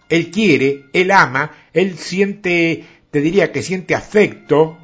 [0.08, 4.76] Él quiere, Él ama, Él siente te diría que siente afecto,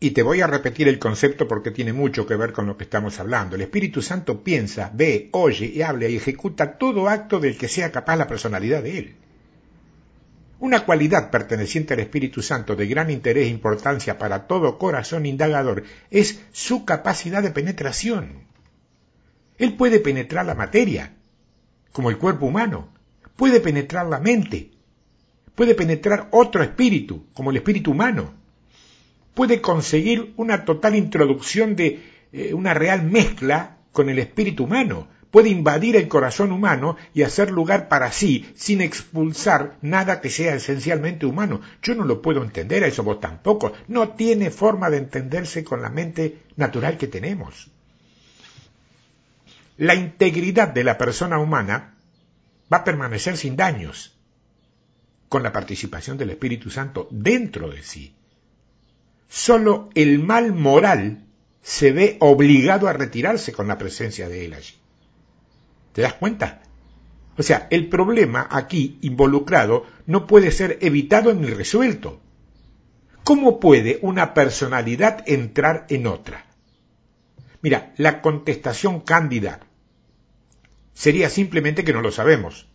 [0.00, 2.84] y te voy a repetir el concepto porque tiene mucho que ver con lo que
[2.84, 3.56] estamos hablando.
[3.56, 7.92] El Espíritu Santo piensa, ve, oye y habla y ejecuta todo acto del que sea
[7.92, 9.16] capaz la personalidad de Él.
[10.60, 15.82] Una cualidad perteneciente al Espíritu Santo de gran interés e importancia para todo corazón indagador
[16.10, 18.45] es su capacidad de penetración.
[19.58, 21.14] Él puede penetrar la materia,
[21.92, 22.88] como el cuerpo humano,
[23.36, 24.70] puede penetrar la mente,
[25.54, 28.34] puede penetrar otro espíritu, como el espíritu humano.
[29.34, 35.08] Puede conseguir una total introducción de eh, una real mezcla con el espíritu humano.
[35.30, 40.54] Puede invadir el corazón humano y hacer lugar para sí sin expulsar nada que sea
[40.54, 41.60] esencialmente humano.
[41.82, 43.72] Yo no lo puedo entender, eso vos tampoco.
[43.88, 47.70] No tiene forma de entenderse con la mente natural que tenemos.
[49.76, 51.98] La integridad de la persona humana
[52.72, 54.16] va a permanecer sin daños
[55.28, 58.14] con la participación del Espíritu Santo dentro de sí.
[59.28, 61.26] Solo el mal moral
[61.62, 64.74] se ve obligado a retirarse con la presencia de él allí.
[65.92, 66.62] ¿Te das cuenta?
[67.36, 72.20] O sea, el problema aquí involucrado no puede ser evitado ni resuelto.
[73.24, 76.45] ¿Cómo puede una personalidad entrar en otra?
[77.66, 79.58] Mira, la contestación cándida
[80.94, 82.68] sería simplemente que no lo sabemos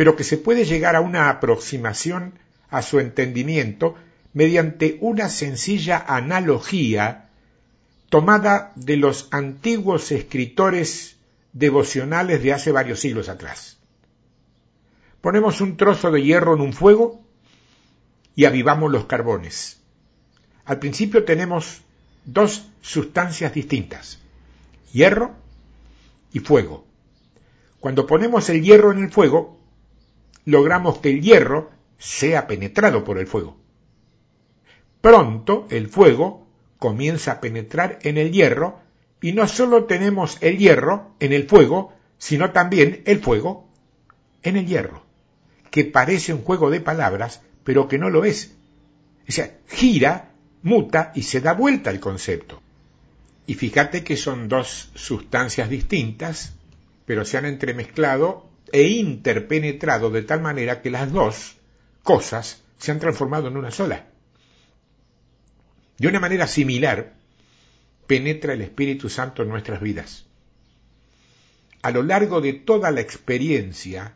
[0.00, 2.38] pero que se puede llegar a una aproximación
[2.70, 3.96] a su entendimiento
[4.32, 7.28] mediante una sencilla analogía
[8.08, 11.18] tomada de los antiguos escritores
[11.52, 13.78] devocionales de hace varios siglos atrás.
[15.20, 17.20] Ponemos un trozo de hierro en un fuego
[18.34, 19.82] y avivamos los carbones.
[20.64, 21.82] Al principio tenemos
[22.24, 24.18] dos sustancias distintas,
[24.92, 25.32] hierro
[26.32, 26.84] y fuego.
[27.80, 29.58] Cuando ponemos el hierro en el fuego,
[30.44, 33.56] logramos que el hierro sea penetrado por el fuego.
[35.00, 36.46] Pronto el fuego
[36.78, 38.80] comienza a penetrar en el hierro
[39.20, 43.68] y no solo tenemos el hierro en el fuego, sino también el fuego
[44.42, 45.02] en el hierro,
[45.70, 48.54] que parece un juego de palabras, pero que no lo es.
[49.28, 50.29] O sea, gira,
[50.62, 52.62] muta y se da vuelta el concepto.
[53.46, 56.54] Y fíjate que son dos sustancias distintas,
[57.06, 61.56] pero se han entremezclado e interpenetrado de tal manera que las dos
[62.02, 64.06] cosas se han transformado en una sola.
[65.98, 67.14] De una manera similar,
[68.06, 70.26] penetra el Espíritu Santo en nuestras vidas.
[71.82, 74.14] A lo largo de toda la experiencia,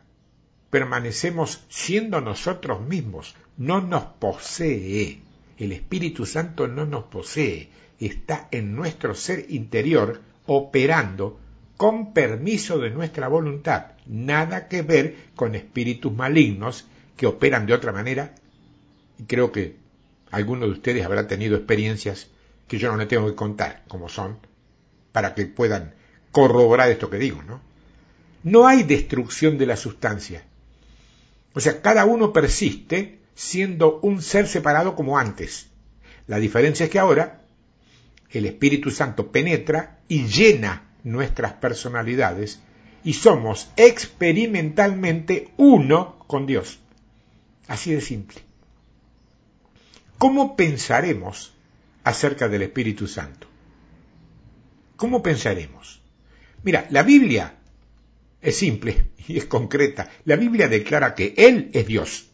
[0.69, 5.24] permanecemos siendo nosotros mismos, no nos posee.
[5.57, 11.39] El Espíritu Santo no nos posee, está en nuestro ser interior operando
[11.77, 16.85] con permiso de nuestra voluntad, nada que ver con espíritus malignos
[17.17, 18.35] que operan de otra manera.
[19.17, 19.77] Y creo que
[20.31, 22.27] alguno de ustedes habrá tenido experiencias
[22.67, 24.39] que yo no le tengo que contar como son,
[25.11, 25.93] para que puedan
[26.31, 27.61] corroborar esto que digo, ¿no?
[28.43, 30.43] No hay destrucción de la sustancia.
[31.53, 35.67] O sea, cada uno persiste siendo un ser separado como antes.
[36.27, 37.41] La diferencia es que ahora
[38.31, 42.59] el Espíritu Santo penetra y llena nuestras personalidades
[43.03, 46.79] y somos experimentalmente uno con Dios.
[47.67, 48.39] Así de simple.
[50.17, 51.53] ¿Cómo pensaremos
[52.03, 53.47] acerca del Espíritu Santo?
[54.95, 56.01] ¿Cómo pensaremos?
[56.63, 57.55] Mira, la Biblia
[58.41, 60.09] es simple y es concreta.
[60.23, 62.29] La Biblia declara que Él es Dios.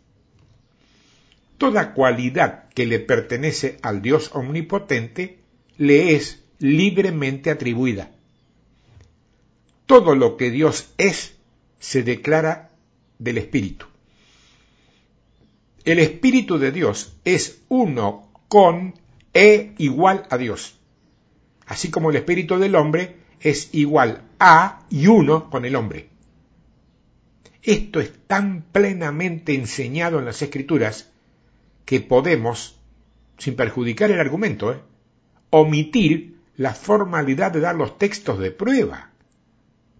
[1.61, 5.37] Toda cualidad que le pertenece al Dios omnipotente
[5.77, 8.09] le es libremente atribuida.
[9.85, 11.35] Todo lo que Dios es
[11.77, 12.71] se declara
[13.19, 13.85] del Espíritu.
[15.83, 18.95] El Espíritu de Dios es uno con
[19.31, 20.79] e igual a Dios,
[21.67, 26.09] así como el Espíritu del hombre es igual a y uno con el hombre.
[27.61, 31.10] Esto es tan plenamente enseñado en las Escrituras
[31.85, 32.79] que podemos,
[33.37, 34.79] sin perjudicar el argumento, ¿eh?
[35.49, 39.11] omitir la formalidad de dar los textos de prueba,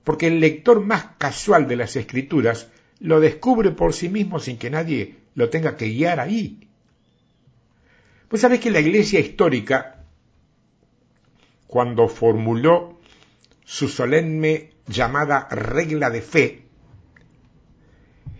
[0.04, 4.70] porque el lector más casual de las Escrituras lo descubre por sí mismo sin que
[4.70, 6.68] nadie lo tenga que guiar ahí.
[8.28, 10.06] Pues sabes que la Iglesia histórica,
[11.68, 13.00] cuando formuló
[13.66, 16.66] su solemne llamada regla de fe,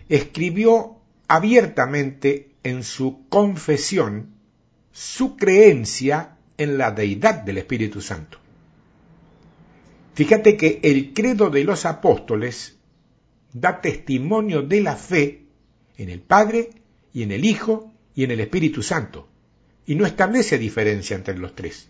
[0.08, 4.34] escribió abiertamente en su confesión
[4.92, 8.38] su creencia en la deidad del Espíritu Santo.
[10.14, 12.76] Fíjate que el credo de los apóstoles
[13.52, 15.44] da testimonio de la fe
[15.96, 16.70] en el Padre
[17.12, 19.28] y en el Hijo y en el Espíritu Santo,
[19.86, 21.88] y no establece diferencia entre los tres.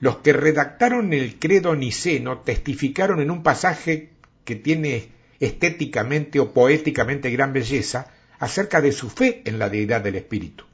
[0.00, 4.10] Los que redactaron el credo niceno testificaron en un pasaje
[4.44, 5.08] que tiene
[5.40, 10.64] estéticamente o poéticamente gran belleza acerca de su fe en la deidad del Espíritu.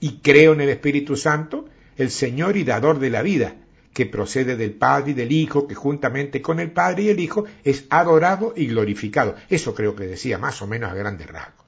[0.00, 3.56] Y creo en el Espíritu Santo, el Señor y dador de la vida,
[3.92, 7.44] que procede del Padre y del Hijo, que juntamente con el Padre y el Hijo
[7.64, 9.34] es adorado y glorificado.
[9.48, 11.66] Eso creo que decía más o menos a grandes rasgos.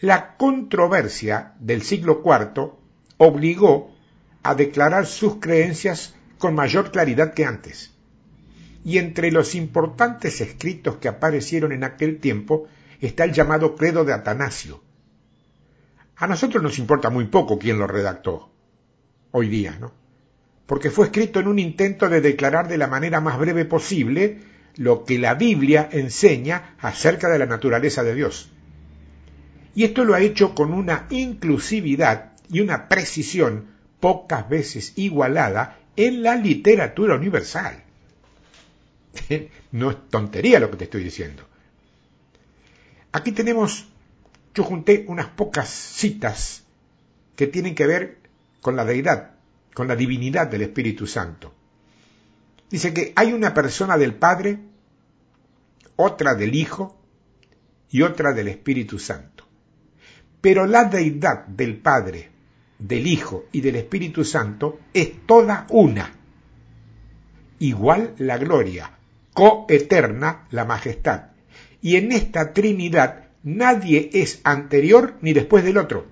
[0.00, 2.72] La controversia del siglo IV
[3.16, 3.94] obligó
[4.42, 7.92] a declarar sus creencias con mayor claridad que antes.
[8.84, 12.66] Y entre los importantes escritos que aparecieron en aquel tiempo
[13.06, 14.82] está el llamado Credo de Atanasio.
[16.16, 18.50] A nosotros nos importa muy poco quién lo redactó,
[19.32, 19.92] hoy día, ¿no?
[20.66, 24.38] Porque fue escrito en un intento de declarar de la manera más breve posible
[24.76, 28.50] lo que la Biblia enseña acerca de la naturaleza de Dios.
[29.74, 33.66] Y esto lo ha hecho con una inclusividad y una precisión
[34.00, 37.82] pocas veces igualada en la literatura universal.
[39.72, 41.42] No es tontería lo que te estoy diciendo.
[43.14, 43.86] Aquí tenemos,
[44.54, 46.64] yo junté unas pocas citas
[47.36, 48.18] que tienen que ver
[48.60, 49.36] con la deidad,
[49.72, 51.54] con la divinidad del Espíritu Santo.
[52.68, 54.58] Dice que hay una persona del Padre,
[55.94, 57.00] otra del Hijo
[57.88, 59.46] y otra del Espíritu Santo.
[60.40, 62.32] Pero la deidad del Padre,
[62.80, 66.10] del Hijo y del Espíritu Santo es toda una.
[67.60, 68.90] Igual la gloria,
[69.32, 71.33] coeterna la majestad.
[71.84, 76.06] Y en esta Trinidad nadie es anterior ni después del otro.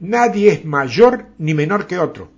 [0.00, 2.30] Nadie es mayor ni menor que otro,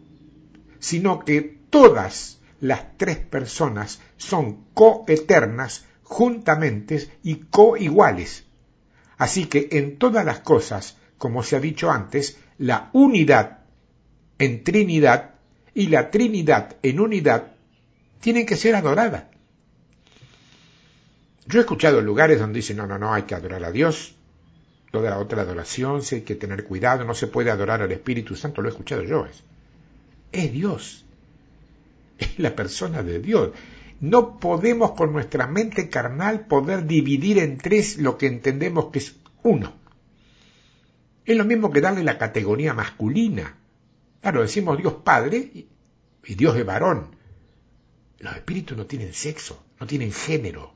[0.79, 8.45] sino que todas las tres personas son coeternas juntamente y coiguales.
[9.19, 13.65] Así que en todas las cosas como se ha dicho antes, la unidad
[14.39, 15.35] en Trinidad
[15.75, 17.55] y la Trinidad en unidad
[18.21, 19.25] tienen que ser adoradas.
[21.49, 24.17] Yo he escuchado lugares donde dicen, no, no, no, hay que adorar a Dios,
[24.91, 28.35] toda la otra adoración, si hay que tener cuidado, no se puede adorar al Espíritu
[28.35, 29.27] Santo, lo he escuchado yo.
[29.27, 29.43] Es,
[30.33, 31.05] es Dios,
[32.19, 33.51] es la persona de Dios.
[34.01, 39.17] No podemos con nuestra mente carnal poder dividir en tres lo que entendemos que es
[39.43, 39.73] uno.
[41.25, 43.57] Es lo mismo que darle la categoría masculina.
[44.21, 45.51] Claro, decimos Dios Padre
[46.25, 47.17] y Dios es varón.
[48.19, 50.76] Los espíritus no tienen sexo, no tienen género.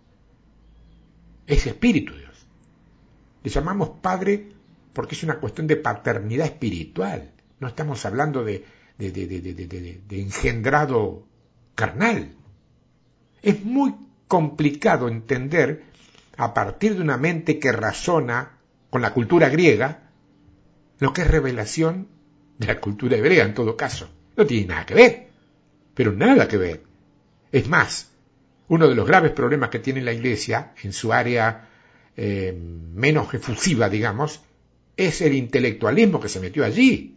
[1.50, 2.46] Es espíritu Dios.
[3.42, 4.52] Le llamamos Padre
[4.92, 7.32] porque es una cuestión de paternidad espiritual.
[7.58, 8.64] No estamos hablando de,
[8.96, 11.26] de, de engendrado
[11.74, 12.36] carnal.
[13.42, 13.94] Es muy
[14.28, 15.82] complicado entender
[16.36, 20.10] a partir de una mente que razona con la cultura griega
[21.00, 22.08] lo que es revelación
[22.58, 24.08] de la cultura hebrea en todo caso.
[24.36, 25.28] No tiene nada que ver,
[25.94, 26.84] pero nada que ver.
[27.50, 28.09] Es más,
[28.70, 31.68] uno de los graves problemas que tiene la Iglesia en su área
[32.16, 34.42] eh, menos efusiva, digamos,
[34.96, 37.16] es el intelectualismo que se metió allí.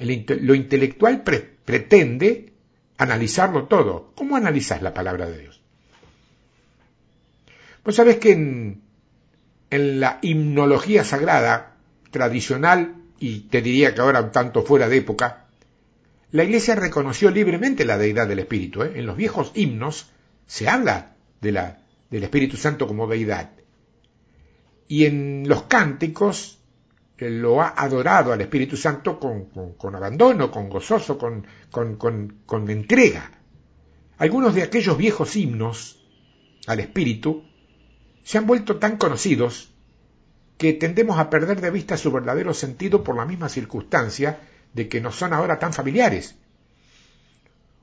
[0.00, 2.52] lo intelectual pretende
[2.98, 4.12] analizarlo todo.
[4.16, 5.60] ¿Cómo analizas la palabra de Dios?
[7.84, 8.82] Pues sabes que en,
[9.70, 11.76] en la himnología sagrada
[12.10, 15.46] tradicional, y te diría que ahora un tanto fuera de época,
[16.32, 18.82] la Iglesia reconoció libremente la deidad del Espíritu.
[18.82, 18.94] ¿eh?
[18.96, 20.10] En los viejos himnos
[20.50, 21.78] se habla de la,
[22.10, 23.52] del Espíritu Santo como deidad.
[24.88, 26.58] Y en los cánticos
[27.18, 33.30] lo ha adorado al Espíritu Santo con, abandono, con gozoso, con, con entrega.
[34.18, 36.04] Algunos de aquellos viejos himnos
[36.66, 37.44] al Espíritu
[38.24, 39.72] se han vuelto tan conocidos
[40.58, 44.40] que tendemos a perder de vista su verdadero sentido por la misma circunstancia
[44.72, 46.39] de que no son ahora tan familiares.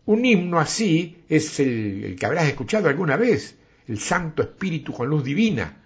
[0.08, 5.22] Un himno así es el, que habrás escuchado alguna vez, el Santo Espíritu con luz
[5.24, 5.84] divina.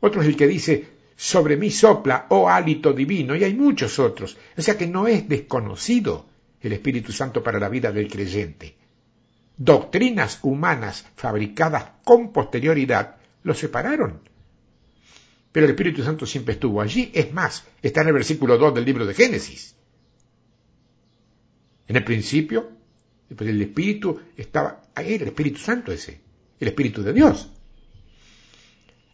[0.00, 4.38] Otro es el que dice, sobre mí sopla, oh hálito divino, y hay muchos otros.
[4.56, 6.26] O sea que no es desconocido
[6.62, 8.74] el Espíritu Santo para la vida del creyente.
[9.58, 14.20] Doctrinas humanas fabricadas con posterioridad lo separaron.
[15.52, 17.10] Pero el Espíritu Santo siempre estuvo allí.
[17.12, 19.76] Es más, está en el versículo 2 del libro de Génesis.
[21.86, 22.80] En el principio,
[23.38, 26.20] el Espíritu estaba ahí, el Espíritu Santo ese,
[26.60, 27.50] el Espíritu de Dios.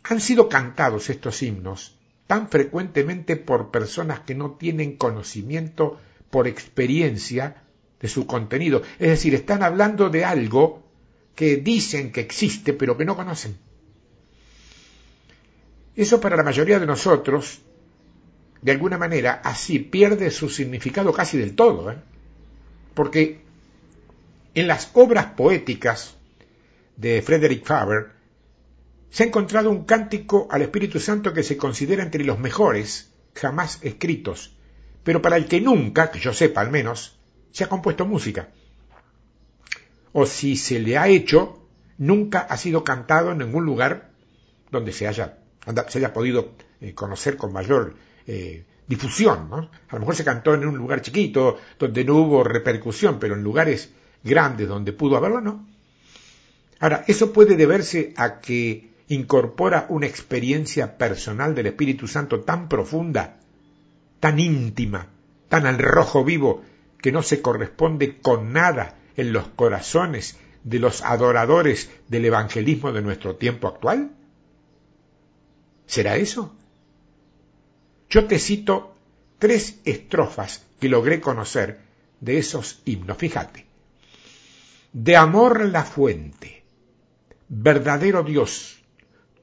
[0.05, 5.99] Han sido cantados estos himnos tan frecuentemente por personas que no tienen conocimiento
[6.31, 7.63] por experiencia
[8.01, 8.83] de su contenido.
[8.99, 10.83] Es decir, están hablando de algo
[11.35, 13.57] que dicen que existe pero que no conocen.
[15.97, 17.61] Eso para la mayoría de nosotros,
[18.63, 21.91] de alguna manera, así pierde su significado casi del todo.
[21.91, 21.97] ¿eh?
[22.95, 23.41] Porque
[24.55, 26.17] en las obras poéticas
[26.97, 28.13] de Frederick Faber
[29.11, 33.79] se ha encontrado un cántico al Espíritu Santo que se considera entre los mejores jamás
[33.83, 34.57] escritos,
[35.05, 37.19] pero para el que nunca, que yo sepa al menos,
[37.53, 38.49] se ha compuesto música.
[40.13, 44.11] O si se le ha hecho, nunca ha sido cantado en ningún lugar
[44.71, 45.39] donde se haya,
[45.89, 47.95] se haya podido eh, conocer con mayor
[48.27, 49.53] eh, difusión.
[49.53, 53.43] A lo mejor se cantó en un lugar chiquito, donde no hubo repercusión, pero en
[53.43, 53.93] lugares
[54.23, 55.67] grandes donde pudo haberlo, no.
[56.81, 63.41] Ahora, eso puede deberse a que incorpora una experiencia personal del Espíritu Santo tan profunda,
[64.21, 65.09] tan íntima,
[65.49, 66.63] tan al rojo vivo,
[67.01, 73.03] que no se corresponde con nada en los corazones de los adoradores del evangelismo de
[73.03, 74.11] nuestro tiempo actual?
[75.87, 76.55] ¿Será eso?
[78.11, 78.95] Yo te cito
[79.39, 81.81] tres estrofas que logré conocer
[82.21, 83.17] de esos himnos.
[83.17, 83.68] Fíjate.
[84.93, 86.65] De amor la fuente,
[87.49, 88.83] verdadero Dios,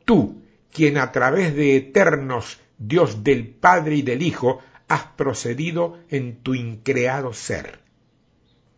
[0.03, 0.41] tú,
[0.71, 6.55] quien a través de eternos Dios del Padre y del Hijo, has procedido en tu
[6.55, 7.79] increado ser.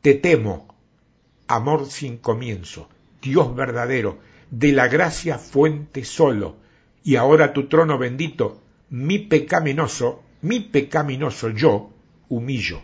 [0.02, 0.76] Te temo,
[1.48, 2.90] amor sin comienzo,
[3.22, 4.20] Dios verdadero,
[4.52, 6.58] de la gracia fuente solo,
[7.02, 11.92] y ahora tu trono bendito mi pecaminoso, mi pecaminoso yo,
[12.28, 12.82] humillo.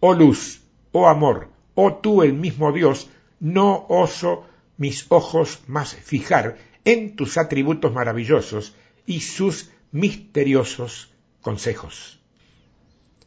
[0.00, 0.62] Oh luz,
[0.92, 3.08] oh amor, oh tú el mismo Dios,
[3.40, 4.46] no oso
[4.76, 8.74] mis ojos más fijar en tus atributos maravillosos
[9.06, 12.18] y sus misteriosos consejos.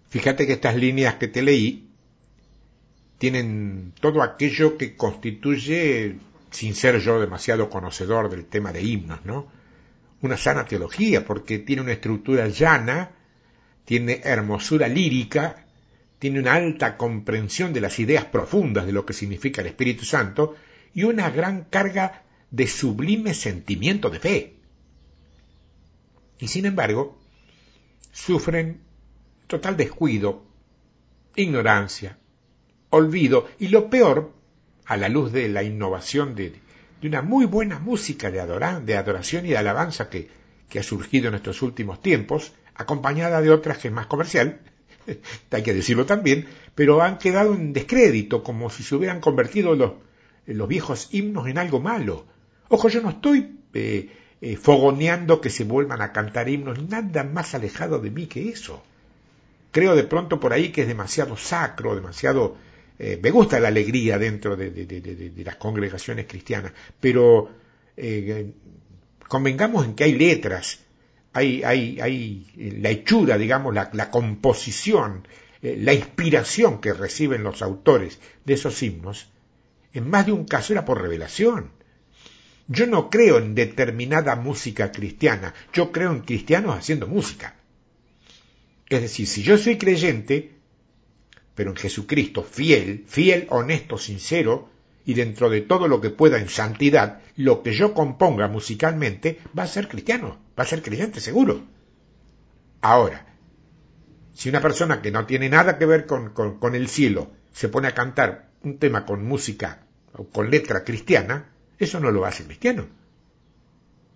[0.09, 1.89] Fíjate que estas líneas que te leí
[3.17, 6.17] tienen todo aquello que constituye,
[6.51, 9.47] sin ser yo demasiado conocedor del tema de himnos, ¿no?
[10.21, 13.11] una sana teología, porque tiene una estructura llana,
[13.85, 15.66] tiene hermosura lírica,
[16.19, 20.55] tiene una alta comprensión de las ideas profundas de lo que significa el Espíritu Santo
[20.93, 24.53] y una gran carga de sublime sentimiento de fe.
[26.39, 27.17] Y sin embargo,
[28.11, 28.81] sufren
[29.47, 30.43] total descuido,
[31.35, 32.17] ignorancia,
[32.89, 34.33] olvido y lo peor,
[34.85, 36.59] a la luz de la innovación de,
[37.03, 38.39] una muy buena música de,
[38.83, 40.29] de adoración y de alabanza que,
[40.69, 44.61] que ha surgido en estos últimos tiempos, acompañada de otras que es más comercial,
[45.51, 46.45] hay que decirlo también,
[46.75, 49.93] pero han quedado en descrédito, como si se hubieran convertido los,
[50.45, 52.25] los viejos himnos en algo malo.
[52.69, 54.09] Ojo, yo no estoy eh,
[54.41, 58.83] eh, fogoneando que se vuelvan a cantar himnos, nada más alejado de mí que eso.
[59.71, 62.55] Creo de pronto por ahí que es demasiado sacro, demasiado...
[62.99, 67.51] Eh, me gusta la alegría dentro de, las congregaciones cristianas, pero
[69.27, 70.79] convengamos en que hay letras,
[71.37, 72.47] hay, hay, hay
[72.81, 75.27] la hechura, digamos, la, la composición,
[75.61, 79.29] la inspiración que reciben los autores de esos himnos,
[79.93, 81.71] en más de un caso era por revelación.
[82.67, 87.55] Yo no creo en determinada música cristiana, yo creo en cristianos haciendo música.
[88.89, 90.53] Es decir, si yo soy creyente,
[91.53, 94.69] pero en Jesucristo fiel, fiel, honesto, sincero,
[95.07, 99.63] y dentro de todo lo que pueda en santidad, lo que yo componga musicalmente va
[99.63, 101.63] a ser cristiano, va a ser creyente seguro.
[102.81, 103.25] Ahora,
[104.33, 107.87] si una persona que no tiene nada que ver con, con el cielo se pone
[107.87, 112.87] a cantar un tema con música o con letra cristiana, eso no lo hace cristiano.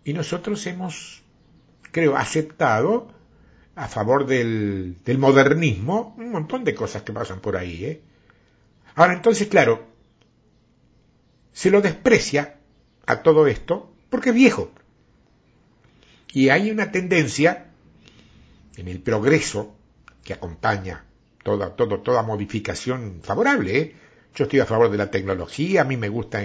[0.03, 1.23] Y nosotros hemos,
[1.93, 3.13] creo, aceptado
[3.75, 7.85] a favor del, del modernismo un montón de cosas que pasan por ahí.
[7.85, 8.01] ¿eh?
[8.95, 9.90] Ahora entonces, claro,
[11.53, 12.57] se lo desprecia
[13.05, 14.71] a todo esto porque es viejo.
[16.33, 17.67] Y hay una tendencia
[18.77, 19.75] en el progreso
[20.23, 21.05] que acompaña
[21.43, 23.77] toda, toda modificación favorable.
[23.77, 23.95] ¿eh?
[24.35, 26.41] Yo estoy a favor de la tecnología, a mí me gusta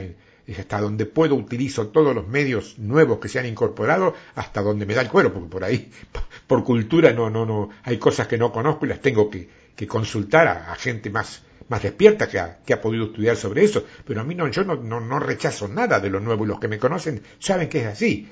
[0.59, 4.95] hasta donde puedo utilizo todos los medios nuevos que se han incorporado hasta donde me
[4.95, 5.91] da el cuero, porque por ahí,
[6.47, 9.87] por cultura, no, no, no, hay cosas que no conozco y las tengo que, que
[9.87, 13.85] consultar a, gente más, más despierta que ha, que ha, podido estudiar sobre eso.
[14.07, 16.79] Pero a mí no, yo no, rechazo nada de lo nuevo y los que me
[16.79, 18.29] conocen saben que es así.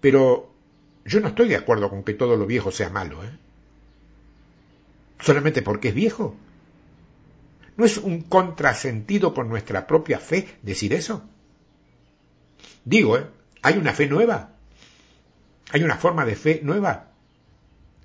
[0.00, 0.52] Pero
[1.04, 3.30] yo no estoy de acuerdo con que todo lo viejo sea malo, ¿eh?
[5.20, 6.36] Solamente porque es viejo.
[7.76, 11.24] ¿No es un contrasentido con nuestra propia fe decir eso?
[12.84, 13.26] Digo, ¿eh?
[13.62, 14.50] ¿hay una fe nueva?
[15.72, 17.08] ¿Hay una forma de fe nueva?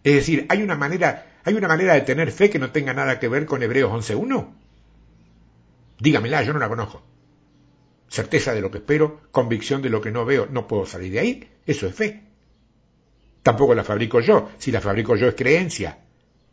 [0.04, 3.20] Es decir, ¿hay una manera, hay una manera de tener fe que no tenga nada
[3.20, 4.54] que ver con Hebreos 11.1?
[6.00, 7.04] Dígamela, yo no la conozco.
[8.08, 11.20] Certeza de lo que espero, convicción de lo que no veo, no puedo salir de
[11.20, 11.50] ahí.
[11.66, 12.24] Eso es fe.
[13.42, 14.52] Tampoco la fabrico yo.
[14.60, 15.98] Si la fabrico yo es creencia.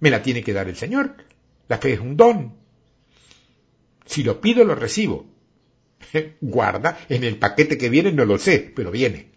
[0.00, 1.16] Me la tiene que dar el Señor.
[1.68, 2.56] La fe es un don.
[4.06, 5.26] Si lo pido, lo recibo.
[6.40, 9.32] Guarda, en el paquete que viene no lo sé, pero viene.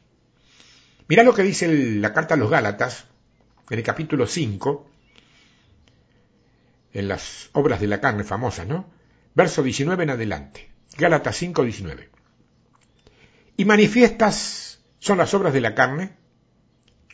[1.10, 3.08] Mira lo que dice la carta a los Gálatas,
[3.70, 4.90] en el capítulo 5,
[6.94, 8.90] en las obras de la carne famosas, ¿no?
[9.36, 10.70] Verso 19 en adelante.
[10.98, 12.10] Gálatas 5, 19.
[13.58, 16.18] Y manifiestas son las obras de la carne,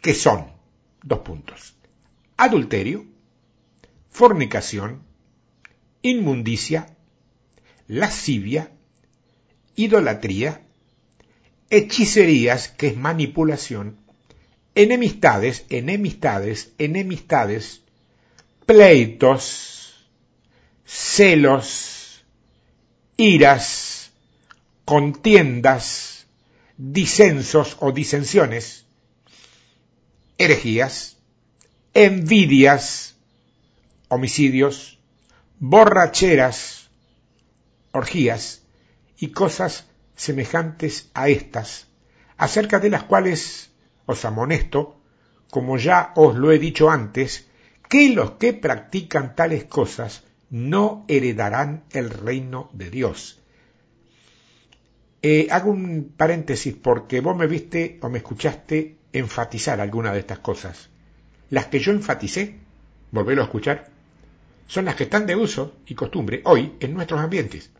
[0.01, 0.51] que son,
[1.03, 1.75] dos puntos,
[2.37, 3.05] adulterio,
[4.09, 5.03] fornicación,
[6.01, 6.95] inmundicia,
[7.87, 8.71] lascivia,
[9.75, 10.61] idolatría,
[11.69, 13.97] hechicerías, que es manipulación,
[14.75, 17.84] enemistades, enemistades, enemistades,
[18.65, 20.07] pleitos,
[20.85, 22.25] celos,
[23.17, 24.11] iras,
[24.85, 26.27] contiendas,
[26.77, 28.85] disensos o disensiones,
[30.37, 31.17] herejías,
[31.93, 33.15] envidias,
[34.09, 34.99] homicidios,
[35.59, 36.89] borracheras,
[37.91, 38.63] orgías
[39.17, 39.85] y cosas
[40.15, 41.87] semejantes a estas,
[42.37, 43.71] acerca de las cuales
[44.05, 44.99] os amonesto,
[45.49, 47.47] como ya os lo he dicho antes,
[47.89, 53.41] que los que practican tales cosas no heredarán el reino de Dios.
[55.21, 60.39] Eh, hago un paréntesis porque vos me viste o me escuchaste enfatizar alguna de estas
[60.39, 60.89] cosas.
[61.49, 62.57] Las que yo enfaticé,
[63.11, 63.89] volverlo a escuchar,
[64.67, 67.71] son las que están de uso y costumbre hoy en nuestros ambientes.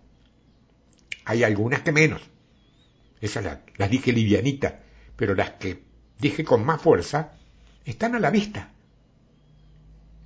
[1.25, 2.21] Hay algunas que menos.
[3.21, 4.81] Esas las, dije livianita,
[5.15, 5.81] pero las que
[6.19, 7.33] dije con más fuerza
[7.85, 8.71] están a la vista.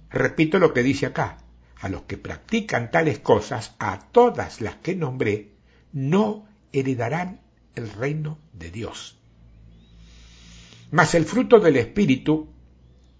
[0.10, 1.38] Repito lo que dice acá.
[1.82, 5.54] A los que practican tales cosas, a todas las que nombré,
[5.94, 7.40] no heredarán
[7.76, 9.18] el reino de Dios.
[10.92, 12.50] Mas el fruto del Espíritu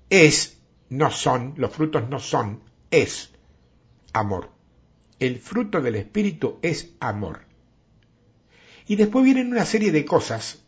[0.10, 0.58] es
[0.90, 3.32] no son, los frutos no son, es
[4.12, 4.52] amor.
[5.20, 7.42] El fruto del Espíritu es amor.
[8.88, 10.64] Y después vienen una serie de cosas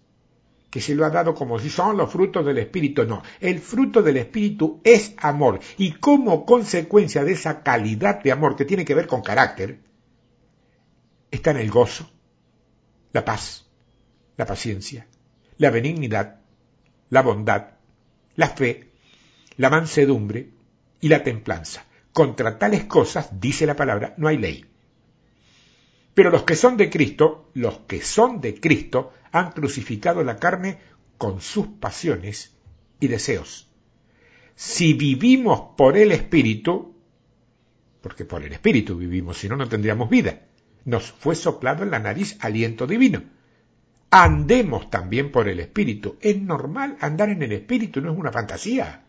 [0.71, 3.05] que se lo ha dado como si son los frutos del Espíritu.
[3.05, 5.59] No, el fruto del Espíritu es amor.
[5.77, 9.81] Y como consecuencia de esa calidad de amor que tiene que ver con carácter,
[11.29, 12.09] está en el gozo,
[13.11, 13.69] la paz,
[14.37, 15.07] la paciencia,
[15.57, 16.39] la benignidad,
[17.09, 17.71] la bondad,
[18.35, 18.91] la fe,
[19.57, 20.51] la mansedumbre
[21.01, 21.85] y la templanza.
[22.13, 24.70] Contra tales cosas, dice la palabra, no hay ley.
[26.13, 30.79] Pero los que son de Cristo, los que son de Cristo, han crucificado la carne
[31.17, 32.55] con sus pasiones
[32.99, 33.69] y deseos.
[34.55, 36.95] Si vivimos por el Espíritu,
[38.01, 40.41] porque por el Espíritu vivimos, si no, no tendríamos vida,
[40.85, 43.23] nos fue soplado en la nariz aliento divino.
[44.09, 46.17] Andemos también por el Espíritu.
[46.19, 49.05] Es normal andar en el Espíritu, no es una fantasía.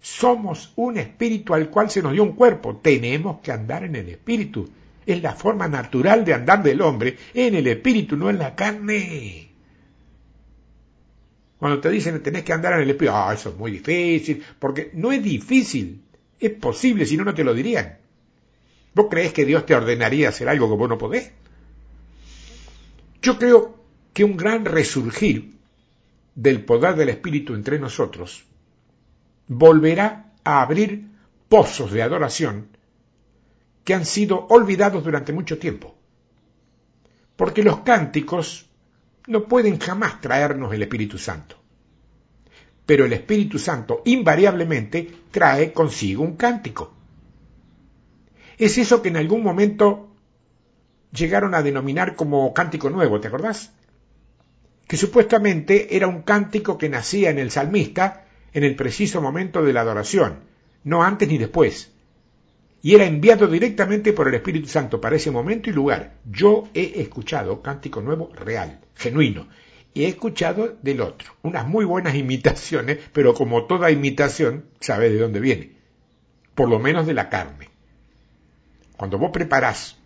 [0.00, 2.76] Somos un espíritu al cual se nos dio un cuerpo.
[2.76, 4.68] Tenemos que andar en el Espíritu.
[5.06, 9.50] Es la forma natural de andar del hombre en el espíritu, no en la carne.
[11.58, 14.90] Cuando te dicen tenés que andar en el espíritu, ah, eso es muy difícil, porque
[14.94, 16.02] no es difícil,
[16.38, 17.98] es posible, si no, no te lo dirían.
[18.94, 21.30] ¿Vos creés que Dios te ordenaría hacer algo que vos no podés?
[23.22, 23.82] Yo creo
[24.12, 25.54] que un gran resurgir
[26.34, 28.44] del poder del Espíritu entre nosotros
[29.48, 31.06] volverá a abrir
[31.48, 32.68] pozos de adoración
[33.84, 35.94] que han sido olvidados durante mucho tiempo.
[37.36, 38.70] Porque los cánticos
[39.26, 41.56] no pueden jamás traernos el Espíritu Santo.
[42.86, 46.94] Pero el Espíritu Santo invariablemente trae consigo un cántico.
[48.58, 50.14] Es eso que en algún momento
[51.12, 53.72] llegaron a denominar como cántico nuevo, ¿te acordás?
[54.86, 59.72] Que supuestamente era un cántico que nacía en el salmista en el preciso momento de
[59.72, 60.40] la adoración,
[60.84, 61.93] no antes ni después
[62.84, 66.16] y era enviado directamente por el Espíritu Santo para ese momento y lugar.
[66.30, 69.48] Yo he escuchado cántico nuevo real, genuino,
[69.94, 71.32] y he escuchado del otro.
[71.40, 75.72] Unas muy buenas imitaciones, pero como toda imitación, sabe de dónde viene.
[76.54, 77.70] Por lo menos de la carne.
[78.98, 79.96] Cuando vos preparás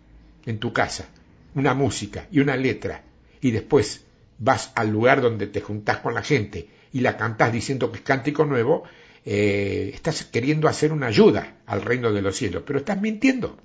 [0.45, 1.09] en tu casa
[1.55, 3.03] una música y una letra,
[3.41, 4.05] y después
[4.37, 8.03] vas al lugar donde te juntás con la gente y la cantás diciendo que es
[8.05, 8.85] cántico nuevo,
[9.31, 13.59] eh, estás queriendo hacer una ayuda al reino de los cielos, pero estás mintiendo.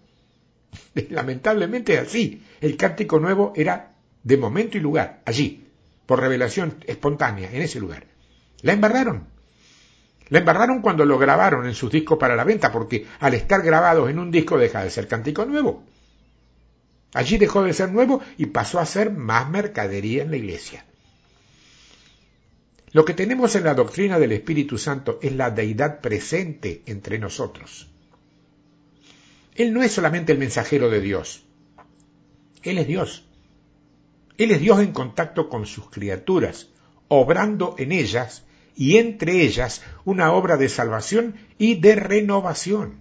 [1.08, 2.44] Lamentablemente es así.
[2.60, 5.66] El cántico nuevo era de momento y lugar, allí,
[6.04, 8.04] por revelación espontánea, en ese lugar.
[8.60, 9.26] La embarraron.
[10.28, 14.10] La embarraron cuando lo grabaron en sus discos para la venta, porque al estar grabados
[14.10, 15.82] en un disco deja de ser cántico nuevo.
[17.14, 20.84] Allí dejó de ser nuevo y pasó a ser más mercadería en la iglesia.
[22.94, 27.90] Lo que tenemos en la doctrina del Espíritu Santo es la deidad presente entre nosotros.
[29.56, 31.44] Él no es solamente el mensajero de Dios,
[32.62, 33.26] Él es Dios.
[34.38, 36.68] Él es Dios en contacto con sus criaturas,
[37.08, 38.44] obrando en ellas
[38.76, 43.00] y entre ellas una obra de salvación y de renovación.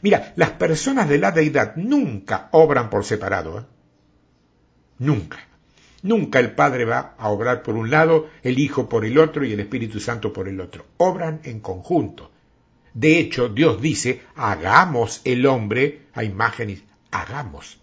[0.00, 3.58] Mira, las personas de la deidad nunca obran por separado.
[3.58, 3.64] ¿eh?
[4.98, 5.49] Nunca.
[6.02, 9.52] Nunca el Padre va a obrar por un lado, el Hijo por el otro y
[9.52, 10.86] el Espíritu Santo por el otro.
[10.96, 12.30] Obran en conjunto.
[12.94, 17.78] De hecho, Dios dice, hagamos el hombre a imágenes, hagamos.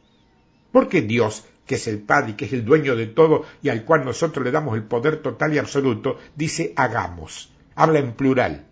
[0.72, 3.86] Porque Dios, que es el Padre y que es el dueño de todo y al
[3.86, 7.52] cual nosotros le damos el poder total y absoluto, dice hagamos.
[7.76, 8.66] Habla en plural.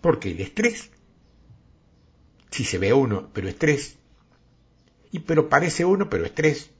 [0.00, 0.90] Porque el estrés.
[2.50, 3.96] Si se ve uno, pero estrés.
[5.12, 6.70] Y pero parece uno, pero estrés.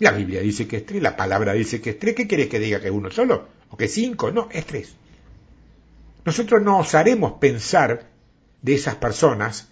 [0.00, 2.14] La Biblia dice que es tres, la palabra dice que es tres.
[2.14, 3.48] ¿Qué quieres que diga que es uno solo?
[3.68, 4.32] ¿O que cinco?
[4.32, 4.94] No, es tres.
[6.24, 8.08] Nosotros no osaremos pensar
[8.62, 9.68] de esas personas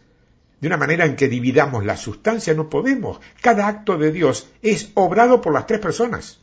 [0.60, 3.20] de una manera en que dividamos la sustancia, no podemos.
[3.40, 6.40] Cada acto de Dios es obrado por las tres personas.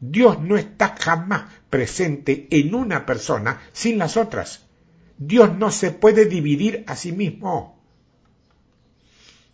[0.00, 4.66] Dios no está jamás presente en una persona sin las otras.
[5.16, 7.82] Dios no se puede dividir a sí mismo.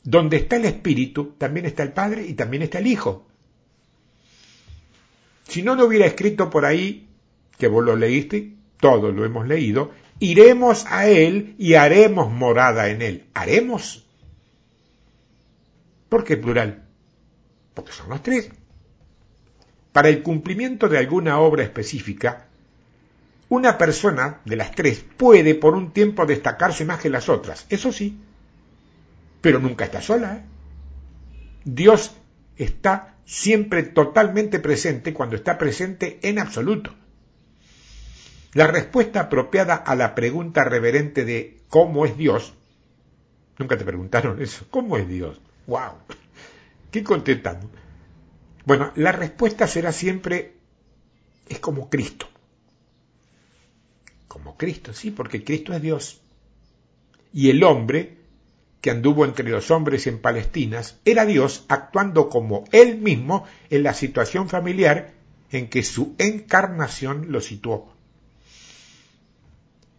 [0.03, 3.30] Donde está el Espíritu, también está el Padre y también está el Hijo.
[5.51, 7.09] Si no lo hubiera escrito por ahí,
[7.59, 9.91] que vos lo leíste, todos lo hemos leído,
[10.21, 13.27] iremos a Él y haremos morada en Él.
[13.35, 14.07] ¿Haremos?
[16.09, 16.85] ¿Por qué plural?
[17.75, 18.49] Porque son los tres.
[19.91, 22.47] Para el cumplimiento de alguna obra específica,
[23.49, 27.91] una persona de las tres puede por un tiempo destacarse más que las otras, eso
[27.91, 28.21] sí,
[29.41, 30.37] pero nunca está sola.
[30.37, 30.43] ¿eh?
[31.65, 32.13] Dios
[32.57, 36.93] está siempre totalmente presente cuando está presente en absoluto.
[38.55, 42.55] La respuesta apropiada a la pregunta reverente de ¿cómo es Dios?
[43.57, 44.66] Nunca te preguntaron eso.
[44.68, 45.41] ¿Cómo es Dios?
[45.68, 45.93] ¡Wow!
[46.91, 47.66] ¿Qué contestamos?
[48.64, 50.57] Bueno, la respuesta será siempre
[51.49, 52.26] es como Cristo.
[54.26, 56.20] Como Cristo, sí, porque Cristo es Dios.
[57.33, 58.16] Y el hombre
[58.81, 63.95] que anduvo entre los hombres en Palestina era Dios actuando como él mismo en la
[63.95, 65.12] situación familiar
[65.51, 67.93] en que su encarnación lo situó.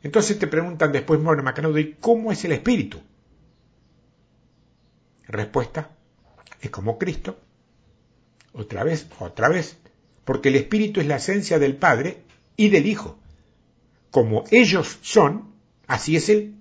[0.03, 2.99] Entonces te preguntan después, Moreno Macanudo, cómo es el espíritu?
[5.27, 5.91] Respuesta,
[6.59, 7.39] es como Cristo.
[8.53, 9.77] Otra vez, otra vez,
[10.25, 12.23] porque el espíritu es la esencia del Padre
[12.57, 13.19] y del Hijo.
[14.09, 15.53] Como ellos son,
[15.88, 16.55] así es Él.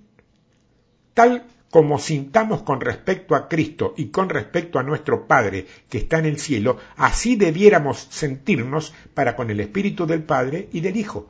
[1.14, 6.18] Tal como sintamos con respecto a Cristo y con respecto a nuestro Padre que está
[6.18, 11.28] en el cielo, así debiéramos sentirnos para con el Espíritu del Padre y del Hijo.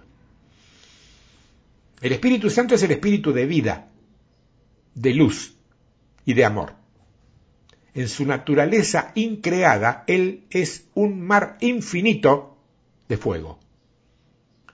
[2.01, 3.89] El Espíritu Santo es el Espíritu de vida,
[4.95, 5.55] de luz
[6.25, 6.75] y de amor.
[7.93, 12.57] En su naturaleza increada, Él es un mar infinito
[13.09, 13.59] de fuego,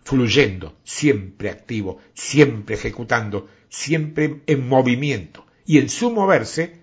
[0.04, 6.80] fluyendo, siempre activo, siempre ejecutando, siempre en movimiento, y en su moverse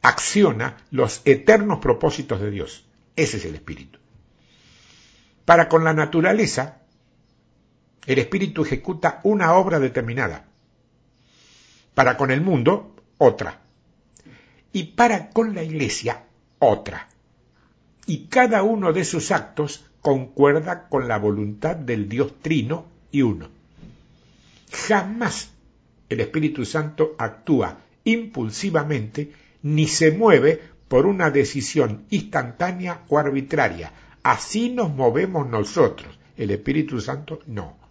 [0.00, 2.84] acciona los eternos propósitos de Dios.
[3.14, 3.98] Ese es el Espíritu.
[5.44, 6.78] Para con la naturaleza,
[8.06, 10.46] el Espíritu ejecuta una obra determinada.
[11.94, 13.62] Para con el mundo, otra
[14.72, 16.24] y para con la Iglesia
[16.58, 17.08] otra.
[18.06, 23.48] Y cada uno de sus actos concuerda con la voluntad del Dios Trino y uno.
[24.88, 25.51] Jamás
[26.12, 29.32] el Espíritu Santo actúa impulsivamente
[29.62, 33.92] ni se mueve por una decisión instantánea o arbitraria.
[34.22, 36.18] Así nos movemos nosotros.
[36.36, 37.82] El Espíritu Santo no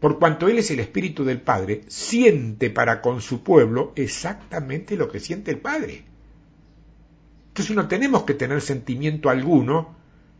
[0.00, 5.10] por cuanto Él es el Espíritu del Padre, siente para con su pueblo exactamente lo
[5.10, 6.04] que siente el Padre.
[7.48, 9.96] Entonces no tenemos que tener sentimiento alguno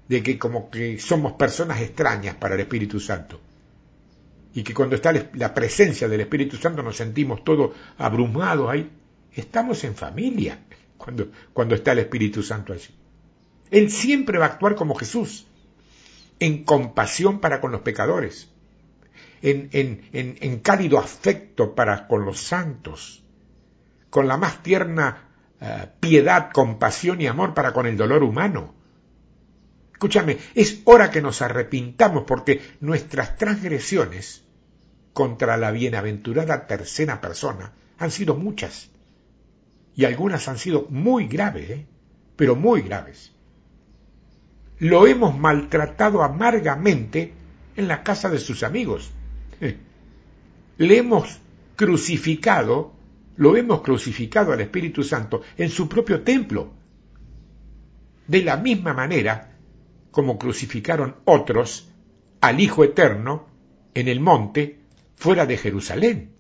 [0.09, 3.41] de que como que somos personas extrañas para el Espíritu Santo.
[4.57, 8.91] Y que cuando está la presencia del Espíritu Santo nos sentimos todos abrumados ahí.
[9.33, 10.59] Estamos en familia
[10.97, 12.93] cuando, cuando está el Espíritu Santo allí.
[13.71, 15.47] Él siempre va a actuar como Jesús,
[16.41, 18.49] en compasión para con los pecadores
[19.43, 23.23] en, cálido afecto para con los santos,
[24.11, 25.29] con la más tierna
[25.61, 28.75] eh, piedad, compasión y amor para con el dolor humano.
[29.93, 34.45] Escúchame, es hora que nos arrepintamos porque nuestras transgresiones
[35.17, 38.91] contra la bienaventurada tercera persona han sido muchas.
[39.95, 41.87] Y algunas han sido muy graves, ¿eh?
[42.37, 43.33] pero muy graves.
[44.79, 47.33] Lo hemos maltratado amargamente
[47.77, 49.11] en la casa de sus amigos.
[50.77, 51.41] Le hemos
[51.77, 52.93] crucificado,
[53.37, 56.75] lo hemos crucificado al Espíritu Santo en su propio templo.
[58.27, 59.57] De la misma manera
[60.11, 61.89] como crucificaron otros
[62.43, 63.47] al Hijo Eterno
[63.95, 64.85] en el monte
[65.17, 66.33] fuera de Jerusalén.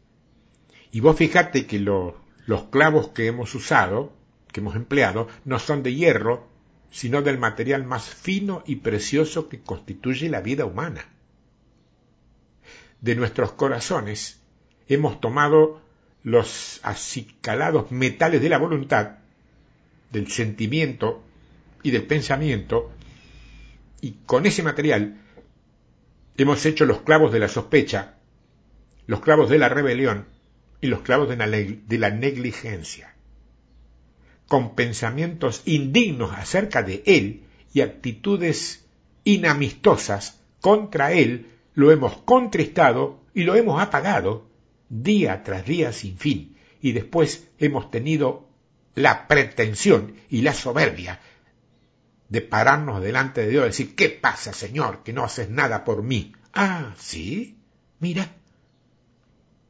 [0.92, 4.12] Y vos fijate que los clavos que hemos usado,
[4.52, 6.48] que hemos empleado, no son de hierro,
[6.90, 11.06] sino del material más fino y precioso que constituye la vida humana
[13.00, 14.40] de nuestros corazones
[14.88, 15.80] hemos tomado
[16.22, 19.18] los acicalados metales de la voluntad,
[20.10, 21.22] del sentimiento
[21.82, 22.90] y del pensamiento,
[24.00, 25.20] y con ese material
[26.36, 28.15] hemos hecho los clavos de la sospecha,
[29.06, 30.26] los clavos de la rebelión
[30.80, 33.14] y los clavos de la, negligencia.
[34.48, 38.86] Con pensamientos indignos acerca de Él y actitudes
[39.24, 44.48] inamistosas contra Él, lo hemos contristado y lo hemos apagado
[44.88, 48.48] día tras día sin fin, y después hemos tenido
[48.94, 51.20] la pretensión y la soberbia
[52.28, 56.02] de pararnos delante de Dios y decir, ¿qué pasa, Señor, que no haces nada por
[56.02, 56.32] mí?
[56.52, 57.58] Ah, sí,
[58.00, 58.30] mira.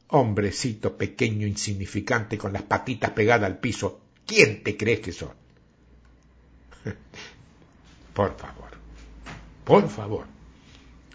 [0.09, 5.31] Hombrecito pequeño, insignificante, con las patitas pegadas al piso, ¿quién te crees que son?
[8.13, 8.69] por favor,
[9.63, 10.25] por favor.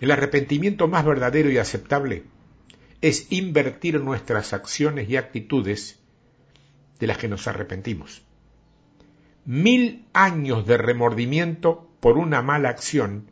[0.00, 2.24] El arrepentimiento más verdadero y aceptable
[3.00, 5.98] es invertir nuestras acciones y actitudes
[6.98, 8.22] de las que nos arrepentimos.
[9.44, 13.30] Mil años de remordimiento por una mala acción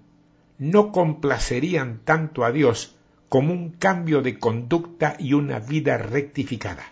[0.59, 2.97] no complacerían tanto a Dios
[3.31, 6.85] como un cambio de conducta y una vida rectificada.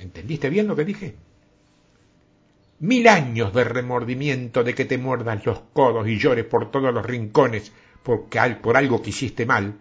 [0.00, 1.14] ¿Entendiste bien lo que dije?
[2.78, 7.04] mil años de remordimiento, de que te muerdas los codos y llores por todos los
[7.04, 9.78] rincones porque, por algo que hiciste mal,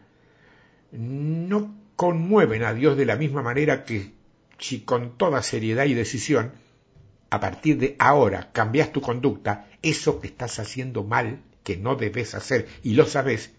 [0.92, 4.14] no conmueven a Dios de la misma manera que
[4.58, 6.54] si con toda seriedad y decisión,
[7.30, 12.34] a partir de ahora cambias tu conducta, eso que estás haciendo mal, que no debes
[12.34, 13.52] hacer y lo sabes,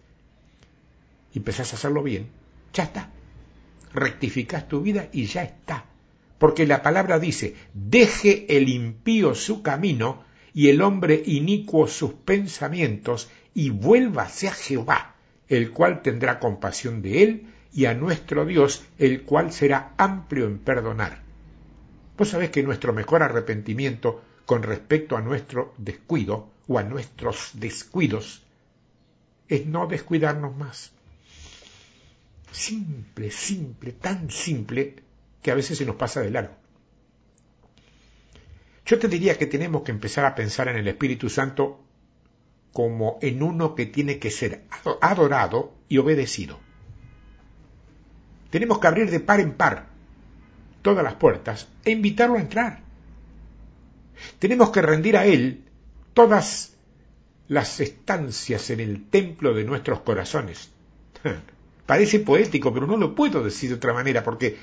[1.36, 2.30] y empezás a hacerlo bien,
[2.72, 3.10] ya está.
[3.92, 5.84] Rectificas tu vida y ya está
[6.38, 13.30] porque la palabra dice, deje el impío su camino y el hombre inicuo sus pensamientos
[13.54, 15.14] y vuélvase a Jehová,
[15.48, 20.58] el cual tendrá compasión de él, y a nuestro Dios, el cual será amplio en
[20.58, 21.22] perdonar.
[22.16, 28.42] Vos sabés que nuestro mejor arrepentimiento con respecto a nuestro descuido o a nuestros descuidos
[29.48, 30.95] es no descuidarnos más.
[32.50, 34.96] Simple, simple, tan simple
[35.42, 36.54] que a veces se nos pasa de largo.
[38.86, 41.84] Yo te diría que tenemos que empezar a pensar en el Espíritu Santo
[42.72, 44.64] como en uno que tiene que ser
[45.00, 46.58] adorado y obedecido.
[48.50, 49.88] Tenemos que abrir de par en par
[50.82, 52.80] todas las puertas e invitarlo a entrar.
[54.38, 55.64] Tenemos que rendir a Él
[56.14, 56.76] todas
[57.48, 60.70] las estancias en el templo de nuestros corazones.
[61.86, 64.56] Parece poético, pero no lo puedo decir de otra manera, porque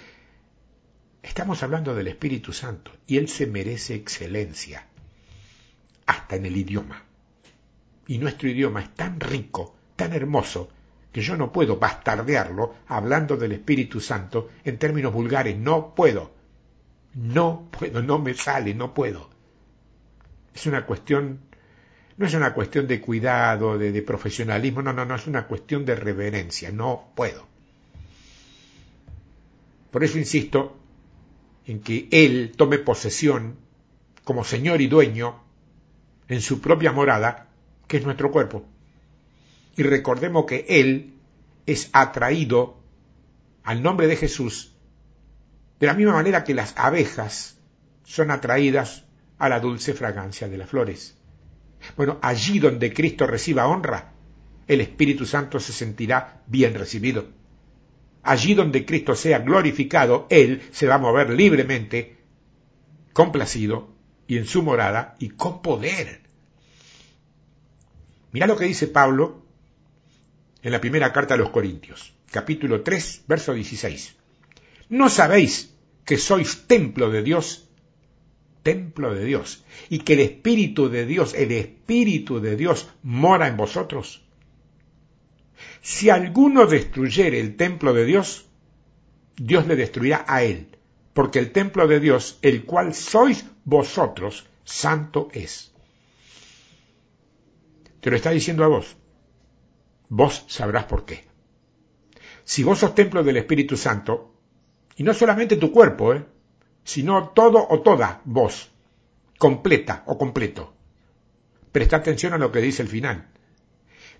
[1.24, 4.88] Estamos hablando del Espíritu Santo y Él se merece excelencia,
[6.06, 7.02] hasta en el idioma.
[8.08, 10.70] Y nuestro idioma es tan rico, tan hermoso,
[11.14, 15.58] que yo no puedo bastardearlo hablando del Espíritu Santo en términos vulgares.
[15.58, 16.34] No puedo.
[17.14, 19.30] No puedo, no me sale, no puedo.
[20.54, 21.40] Es una cuestión,
[22.18, 25.96] no es una cuestión de cuidado, de, profesionalismo, no, no, no, es una cuestión de
[25.96, 26.72] reverencia.
[26.72, 27.48] No puedo.
[29.92, 30.78] Por eso insisto
[31.66, 33.58] en que Él tome posesión
[34.24, 35.44] como Señor y dueño
[36.28, 37.48] en su propia morada,
[37.88, 38.66] que es nuestro cuerpo.
[39.76, 41.14] Y recordemos que Él
[41.66, 42.78] es atraído
[43.64, 44.74] al nombre de Jesús
[45.80, 47.58] de la misma manera que las abejas
[48.04, 49.04] son atraídas
[49.38, 51.18] a la dulce fragancia de las flores.
[51.96, 54.14] Bueno, allí donde Cristo reciba honra,
[54.68, 57.28] el Espíritu Santo se sentirá bien recibido.
[58.24, 62.18] Allí donde Cristo sea glorificado, Él se va a mover libremente,
[63.12, 63.94] complacido
[64.28, 66.22] y en su morada y con poder.
[68.32, 69.46] Mira lo que dice Pablo
[70.62, 74.16] en la primera carta a los Corintios, capítulo 3, verso 16.
[74.90, 75.76] ¿No sabéis
[76.06, 77.70] que sois templo de Dios?
[78.64, 79.64] Templo de Dios.
[79.90, 84.24] Y que el Espíritu de Dios, el Espíritu de Dios mora en vosotros.
[85.82, 88.48] Si alguno destruyere el templo de Dios,
[89.36, 90.78] Dios le destruirá a él,
[91.14, 95.72] porque el templo de Dios, el cual sois vosotros, santo es.
[98.00, 98.96] Te lo está diciendo a vos.
[100.10, 101.26] Vos sabrás por qué.
[102.44, 104.34] Si vos sos templo del Espíritu Santo,
[104.96, 106.26] y no solamente tu cuerpo, ¿eh?
[106.84, 108.70] Sino todo o toda vos,
[109.38, 110.74] completa o completo.
[111.72, 113.34] Presta atención a lo que dice el final.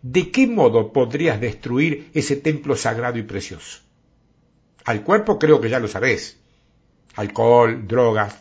[0.04, 3.80] ¿de qué modo podrías destruir ese templo sagrado y precioso?
[4.86, 6.38] Al cuerpo creo que ya lo sabés.
[7.16, 8.36] Alcohol, drogas,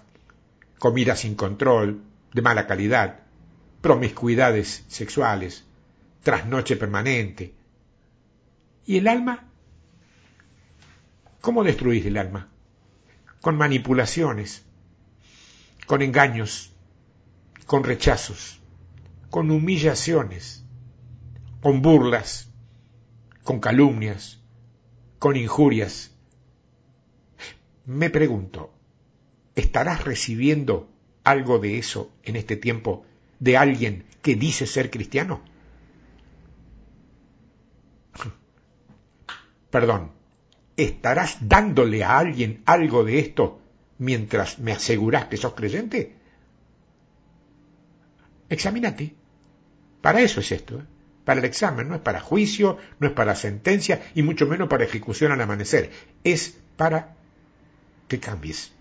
[0.78, 2.02] comida sin control,
[2.34, 3.20] de mala calidad,
[3.80, 5.64] promiscuidades sexuales,
[6.22, 7.54] trasnoche permanente.
[8.84, 9.48] ¿Y el alma?
[11.40, 12.48] ¿Cómo destruís el alma?
[13.42, 14.64] Con manipulaciones,
[15.86, 16.72] con engaños,
[17.66, 18.62] con rechazos,
[19.28, 20.64] con humillaciones,
[21.60, 22.50] con burlas,
[23.42, 24.40] con calumnias,
[25.18, 26.12] con injurias.
[27.84, 28.72] Me pregunto,
[29.56, 30.88] ¿estarás recibiendo
[31.24, 33.04] algo de eso en este tiempo
[33.40, 35.42] de alguien que dice ser cristiano?
[39.70, 40.12] Perdón,
[40.76, 43.60] ¿estarás dándole a alguien algo de esto
[43.98, 46.16] mientras me aseguras que sos creyente?
[48.48, 49.14] Examínate.
[50.00, 50.80] Para eso es esto.
[50.80, 50.84] ¿eh?
[51.24, 54.84] para el examen, no es para juicio, no es para sentencia y mucho menos para
[54.84, 55.90] ejecución al amanecer.
[56.24, 57.14] Es para
[58.08, 58.72] que cambies.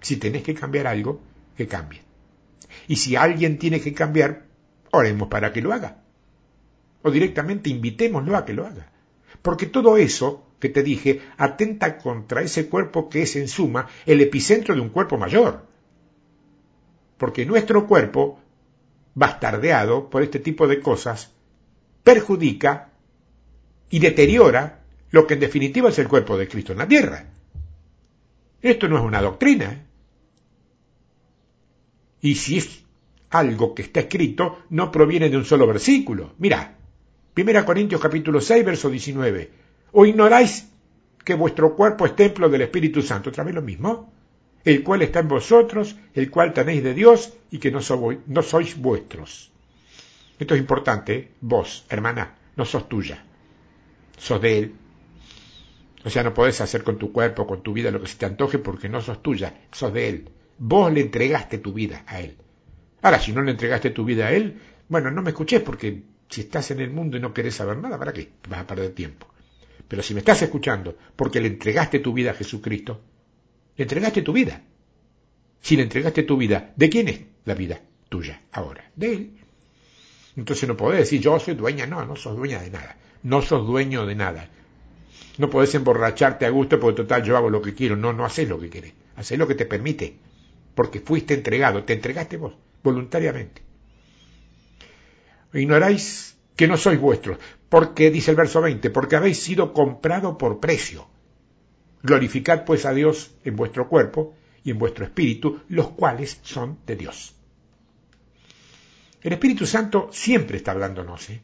[0.00, 1.20] Si tenés que cambiar algo,
[1.56, 2.02] que cambie.
[2.88, 4.46] Y si alguien tiene que cambiar,
[4.90, 6.02] oremos para que lo haga.
[7.02, 8.90] O directamente invitémoslo a que lo haga.
[9.42, 14.20] Porque todo eso que te dije atenta contra ese cuerpo que es en suma el
[14.20, 15.66] epicentro de un cuerpo mayor.
[17.18, 18.40] Porque nuestro cuerpo,
[19.14, 21.32] bastardeado por este tipo de cosas,
[22.02, 22.90] perjudica
[23.90, 24.80] y deteriora
[25.10, 27.26] lo que en definitiva es el cuerpo de Cristo en la tierra.
[28.60, 29.72] Esto no es una doctrina.
[29.72, 29.82] ¿eh?
[32.22, 32.84] Y si es
[33.30, 36.32] algo que está escrito, no proviene de un solo versículo.
[36.38, 36.78] Mira,
[37.36, 39.63] 1 Corintios capítulo 6, verso 19.
[39.96, 40.68] ¿O ignoráis
[41.24, 43.30] que vuestro cuerpo es templo del Espíritu Santo?
[43.30, 44.12] Otra vez lo mismo.
[44.64, 47.78] El cual está en vosotros, el cual tenéis de Dios y que no,
[48.26, 49.52] no sois vuestros.
[50.36, 51.14] Esto es importante.
[51.14, 51.30] ¿eh?
[51.40, 53.24] Vos, hermana, no sos tuya.
[54.18, 54.74] Sos de Él.
[56.04, 58.26] O sea, no podés hacer con tu cuerpo, con tu vida lo que se te
[58.26, 60.28] antoje porque no sos tuya, sos de Él.
[60.58, 62.36] Vos le entregaste tu vida a Él.
[63.00, 66.40] Ahora, si no le entregaste tu vida a Él, bueno, no me escuches porque si
[66.40, 68.32] estás en el mundo y no querés saber nada, ¿para qué?
[68.48, 69.33] Vas a perder tiempo.
[69.88, 73.00] Pero si me estás escuchando porque le entregaste tu vida a Jesucristo,
[73.76, 74.62] le entregaste tu vida.
[75.60, 78.90] Si le entregaste tu vida, ¿de quién es la vida tuya ahora?
[78.96, 79.30] De Él.
[80.36, 82.96] Entonces no podés decir yo soy dueña, no, no sos dueña de nada.
[83.22, 84.48] No sos dueño de nada.
[85.38, 87.96] No podés emborracharte a gusto porque total yo hago lo que quiero.
[87.96, 88.92] No, no haces lo que quieres.
[89.16, 90.16] Haces lo que te permite.
[90.74, 91.84] Porque fuiste entregado.
[91.84, 93.62] Te entregaste vos, voluntariamente.
[95.52, 97.38] Ignoráis que no sois vuestros.
[97.74, 101.08] Porque, dice el verso 20, porque habéis sido comprado por precio.
[102.04, 106.94] Glorificad pues a Dios en vuestro cuerpo y en vuestro espíritu, los cuales son de
[106.94, 107.34] Dios.
[109.22, 111.28] El Espíritu Santo siempre está hablándonos.
[111.30, 111.42] ¿eh?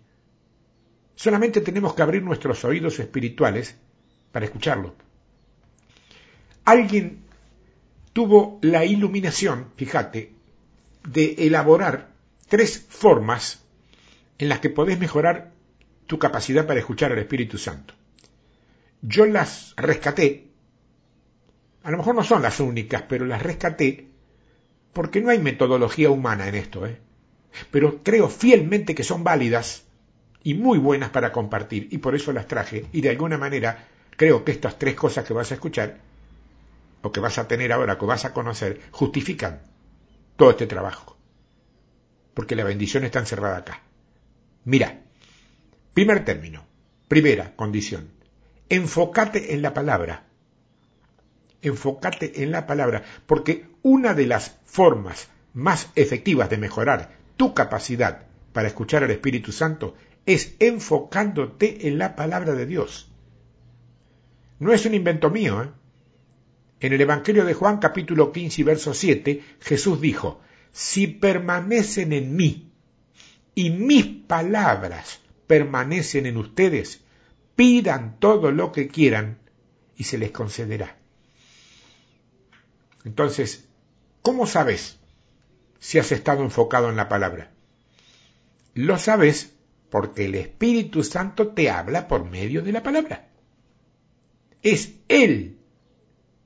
[1.17, 3.75] Solamente tenemos que abrir nuestros oídos espirituales
[4.31, 4.95] para escucharlo.
[6.65, 7.25] Alguien
[8.13, 10.33] tuvo la iluminación, fíjate,
[11.09, 12.13] de elaborar
[12.47, 13.65] tres formas
[14.39, 15.59] en las que podés mejorar
[16.11, 17.95] tu capacidad para escuchar al Espíritu Santo.
[19.01, 20.49] Yo las rescaté,
[21.85, 24.09] a lo mejor no son las únicas, pero las rescaté
[24.93, 26.99] porque no hay metodología humana en esto, ¿eh?
[27.71, 29.85] pero creo fielmente que son válidas
[30.43, 33.87] y muy buenas para compartir y por eso las traje y de alguna manera
[34.17, 35.99] creo que estas tres cosas que vas a escuchar
[37.03, 39.63] o que vas a tener ahora, que vas a conocer, justifican
[40.35, 41.17] todo este trabajo.
[42.35, 43.83] Porque la bendición está encerrada acá.
[44.65, 45.05] Mira,
[45.95, 46.67] primer término,
[47.09, 48.11] primera condición,
[48.69, 50.27] enfócate en la palabra.
[51.63, 58.27] Enfócate en la palabra, porque una de las formas más efectivas de mejorar tu capacidad
[58.53, 59.95] para escuchar al Espíritu Santo
[60.27, 63.11] es enfocándote en la palabra de Dios.
[64.59, 65.63] No es un invento mío.
[65.63, 65.69] ¿eh?
[66.81, 70.41] En el Evangelio de Juan capítulo 15 y verso 7, Jesús dijo,
[70.73, 72.73] si permanecen en mí
[73.55, 75.21] y mis palabras
[75.51, 77.01] permanecen en ustedes,
[77.57, 79.41] pidan todo lo que quieran
[79.97, 80.97] y se les concederá.
[83.05, 83.65] Entonces,
[84.23, 85.01] ¿cómo sabes
[85.81, 87.51] si has estado enfocado en la palabra?
[88.75, 89.53] Lo sabes
[89.91, 93.27] porque el Espíritu Santo te habla por medio de la palabra.
[94.63, 95.59] Es Él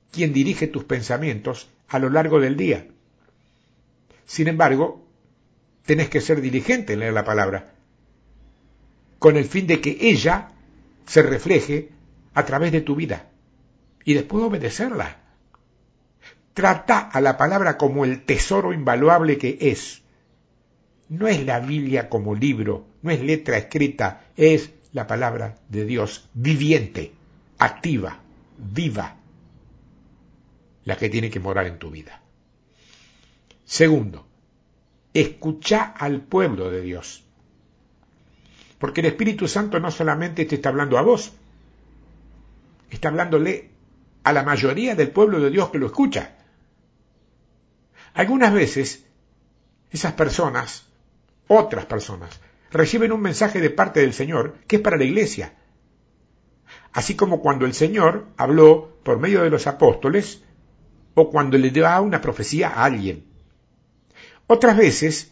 [0.09, 2.87] quien dirige tus pensamientos a lo largo del día.
[4.25, 5.07] Sin embargo,
[5.85, 7.74] tenés que ser diligente en leer la palabra,
[9.19, 10.49] con el fin de que ella
[11.05, 11.89] se refleje
[12.33, 13.29] a través de tu vida
[14.03, 15.17] y después obedecerla.
[16.53, 20.03] Trata a la palabra como el tesoro invaluable que es
[21.09, 26.29] no es la Biblia como libro, no es letra escrita, es la palabra de Dios
[26.33, 27.11] viviente,
[27.59, 28.19] activa,
[28.57, 29.17] viva,
[30.83, 32.21] la que tiene que morar en tu vida.
[33.65, 34.25] Segundo,
[35.13, 37.24] escucha al pueblo de Dios.
[38.79, 41.33] Porque el Espíritu Santo no solamente te está hablando a vos,
[42.89, 43.69] está hablándole
[44.23, 46.35] a la mayoría del pueblo de Dios que lo escucha.
[48.13, 49.05] Algunas veces
[49.91, 50.87] esas personas
[51.47, 52.39] otras personas
[52.71, 55.53] reciben un mensaje de parte del Señor que es para la iglesia.
[56.91, 60.43] Así como cuando el Señor habló por medio de los apóstoles
[61.13, 63.25] o cuando le da una profecía a alguien.
[64.47, 65.31] Otras veces,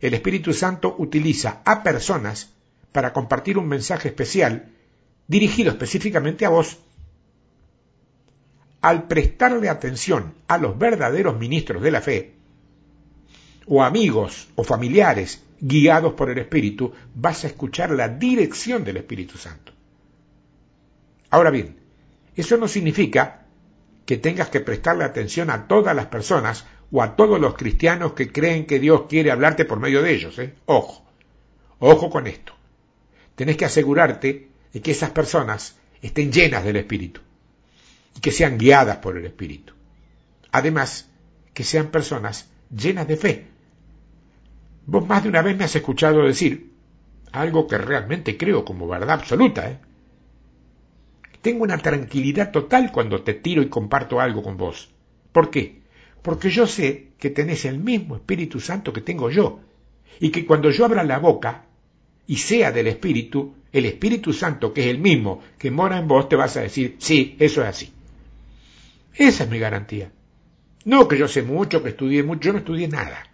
[0.00, 2.54] el Espíritu Santo utiliza a personas
[2.92, 4.72] para compartir un mensaje especial
[5.26, 6.78] dirigido específicamente a vos.
[8.80, 12.34] Al prestarle atención a los verdaderos ministros de la fe,
[13.66, 19.36] o amigos o familiares guiados por el Espíritu, vas a escuchar la dirección del Espíritu
[19.36, 19.72] Santo.
[21.30, 21.76] Ahora bien,
[22.34, 23.46] eso no significa
[24.06, 28.32] que tengas que prestarle atención a todas las personas o a todos los cristianos que
[28.32, 30.38] creen que Dios quiere hablarte por medio de ellos.
[30.38, 30.54] ¿eh?
[30.64, 31.04] Ojo,
[31.78, 32.54] ojo con esto.
[33.38, 37.20] Tenés que asegurarte de que esas personas estén llenas del Espíritu
[38.16, 39.74] y que sean guiadas por el Espíritu.
[40.50, 41.08] Además,
[41.54, 43.46] que sean personas llenas de fe,
[44.90, 46.72] Vos más de una vez me has escuchado decir
[47.32, 49.70] algo que realmente creo como verdad absoluta.
[49.70, 49.78] ¿eh?
[51.42, 54.90] Tengo una tranquilidad total cuando te tiro y comparto algo con vos.
[55.30, 55.82] ¿Por qué?
[56.22, 59.60] Porque yo sé que tenés el mismo Espíritu Santo que tengo yo.
[60.20, 61.66] Y que cuando yo abra la boca
[62.28, 66.28] y sea del Espíritu, el Espíritu Santo, que es el mismo que mora en vos,
[66.28, 67.92] te vas a decir, sí, eso es así.
[69.14, 70.12] Esa es mi garantía.
[70.84, 73.24] No que yo sé mucho, que estudié mucho, yo no estudié nada.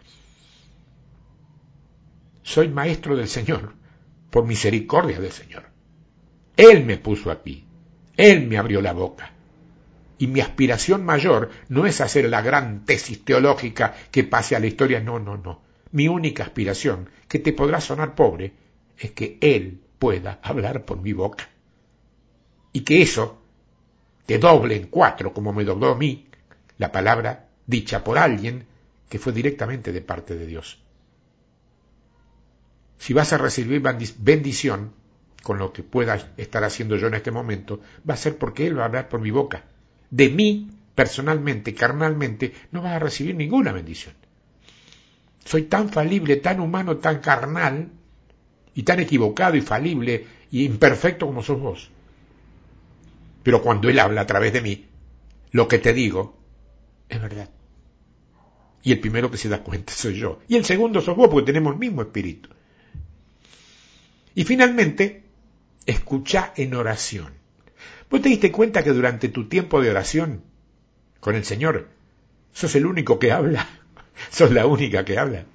[2.42, 3.74] Soy maestro del Señor,
[4.30, 5.64] por misericordia del Señor.
[6.56, 7.64] Él me puso aquí,
[8.16, 9.32] Él me abrió la boca.
[10.18, 14.66] Y mi aspiración mayor no es hacer la gran tesis teológica que pase a la
[14.66, 15.62] historia, no, no, no.
[15.90, 18.52] Mi única aspiración, que te podrá sonar pobre,
[18.98, 21.48] es que Él pueda hablar por mi boca.
[22.72, 23.40] Y que eso
[24.26, 26.28] te doble en cuatro, como me dobló a mí,
[26.78, 28.66] la palabra dicha por alguien
[29.08, 30.80] que fue directamente de parte de Dios.
[32.98, 33.82] Si vas a recibir
[34.18, 34.92] bendición
[35.42, 38.78] con lo que pueda estar haciendo yo en este momento, va a ser porque Él
[38.78, 39.64] va a hablar por mi boca.
[40.10, 44.14] De mí, personalmente, carnalmente, no vas a recibir ninguna bendición.
[45.44, 47.90] Soy tan falible, tan humano, tan carnal,
[48.74, 51.90] y tan equivocado y falible y imperfecto como sos vos.
[53.42, 54.86] Pero cuando Él habla a través de mí,
[55.52, 56.36] lo que te digo
[57.08, 57.50] es verdad.
[58.82, 60.40] Y el primero que se da cuenta soy yo.
[60.48, 62.50] Y el segundo sos vos, porque tenemos el mismo espíritu.
[64.34, 65.22] Y finalmente,
[65.86, 67.32] escucha en oración.
[68.10, 70.42] ¿Vos te diste cuenta que durante tu tiempo de oración
[71.20, 71.88] con el Señor,
[72.52, 73.66] sos el único que habla?
[74.30, 75.46] sos la única que habla.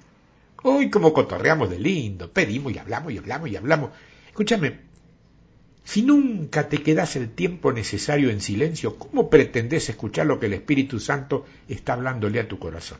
[0.62, 3.90] Hoy como cotorreamos de lindo, pedimos y hablamos y hablamos y hablamos.
[4.28, 4.80] Escúchame,
[5.84, 10.52] si nunca te quedas el tiempo necesario en silencio, ¿cómo pretendes escuchar lo que el
[10.52, 12.98] Espíritu Santo está hablándole a tu corazón?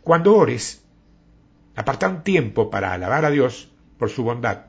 [0.00, 0.82] Cuando ores,
[1.74, 3.68] aparta un tiempo para alabar a Dios
[3.98, 4.66] por su bondad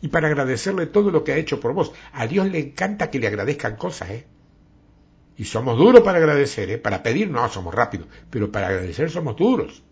[0.00, 1.92] y para agradecerle todo lo que ha hecho por vos.
[2.12, 4.26] A Dios le encanta que le agradezcan cosas, ¿eh?
[5.36, 6.78] Y somos duros para agradecer, ¿eh?
[6.78, 9.82] Para pedir no, somos rápidos, pero para agradecer somos duros.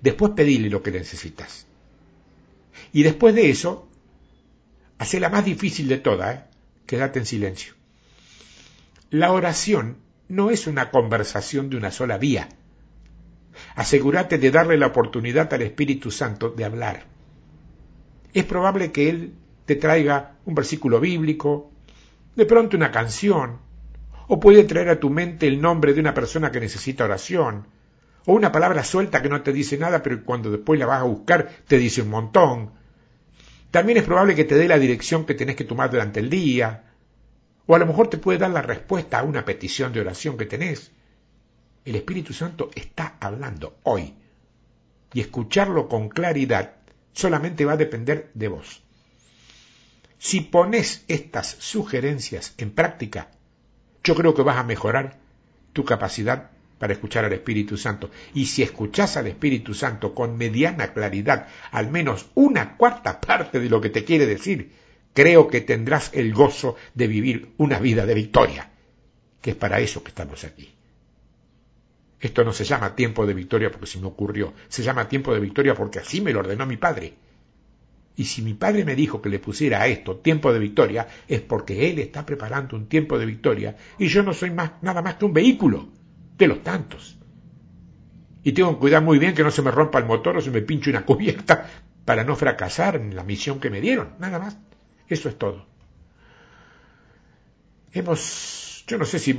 [0.00, 1.66] Después pedile lo que necesitas.
[2.92, 3.88] Y después de eso,
[4.98, 6.42] hace la más difícil de todas, ¿eh?
[6.86, 7.74] quédate en silencio.
[9.10, 12.48] La oración no es una conversación de una sola vía.
[13.74, 17.04] Asegúrate de darle la oportunidad al Espíritu Santo de hablar.
[18.32, 19.34] Es probable que Él
[19.66, 21.70] te traiga un versículo bíblico,
[22.34, 23.58] de pronto una canción,
[24.28, 27.66] o puede traer a tu mente el nombre de una persona que necesita oración,
[28.26, 31.04] o una palabra suelta que no te dice nada, pero cuando después la vas a
[31.04, 32.72] buscar te dice un montón.
[33.70, 36.84] También es probable que te dé la dirección que tenés que tomar durante el día.
[37.66, 40.46] O a lo mejor te puede dar la respuesta a una petición de oración que
[40.46, 40.92] tenés.
[41.84, 44.14] El Espíritu Santo está hablando hoy.
[45.14, 46.74] Y escucharlo con claridad
[47.12, 48.82] solamente va a depender de vos.
[50.18, 53.30] Si pones estas sugerencias en práctica,
[54.04, 55.18] yo creo que vas a mejorar
[55.72, 56.51] tu capacidad
[56.82, 58.10] para escuchar al Espíritu Santo.
[58.34, 63.70] Y si escuchas al Espíritu Santo con mediana claridad, al menos una cuarta parte de
[63.70, 64.72] lo que te quiere decir,
[65.14, 68.72] creo que tendrás el gozo de vivir una vida de victoria,
[69.40, 70.74] que es para eso que estamos aquí.
[72.18, 75.38] Esto no se llama tiempo de victoria porque se me ocurrió, se llama tiempo de
[75.38, 77.14] victoria porque así me lo ordenó mi padre.
[78.16, 81.42] Y si mi padre me dijo que le pusiera a esto tiempo de victoria, es
[81.42, 85.14] porque él está preparando un tiempo de victoria y yo no soy más, nada más
[85.14, 86.01] que un vehículo
[86.46, 87.18] los tantos.
[88.42, 90.50] Y tengo que cuidar muy bien que no se me rompa el motor o se
[90.50, 91.68] me pinche una cubierta
[92.04, 94.56] para no fracasar en la misión que me dieron, nada más.
[95.08, 95.66] Eso es todo.
[97.92, 99.36] Hemos, yo no sé si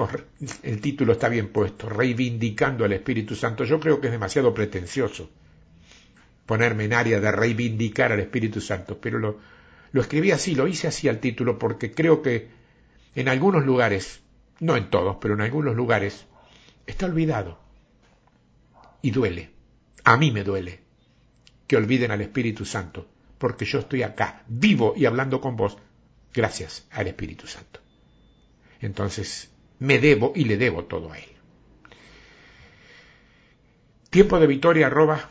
[0.62, 3.64] el título está bien puesto, reivindicando al Espíritu Santo.
[3.64, 5.30] Yo creo que es demasiado pretencioso
[6.46, 9.40] ponerme en área de reivindicar al Espíritu Santo, pero lo,
[9.92, 12.50] lo escribí así, lo hice así al título, porque creo que
[13.16, 14.22] en algunos lugares,
[14.60, 16.26] no en todos, pero en algunos lugares,
[16.86, 17.60] está olvidado.
[19.02, 19.52] Y duele.
[20.04, 20.82] A mí me duele
[21.68, 23.08] que olviden al Espíritu Santo,
[23.38, 25.78] porque yo estoy acá, vivo y hablando con vos,
[26.34, 27.80] gracias al Espíritu Santo.
[28.80, 29.50] Entonces,
[29.80, 31.30] me debo y le debo todo a Él.
[34.10, 35.30] Tiempo de victoria arroba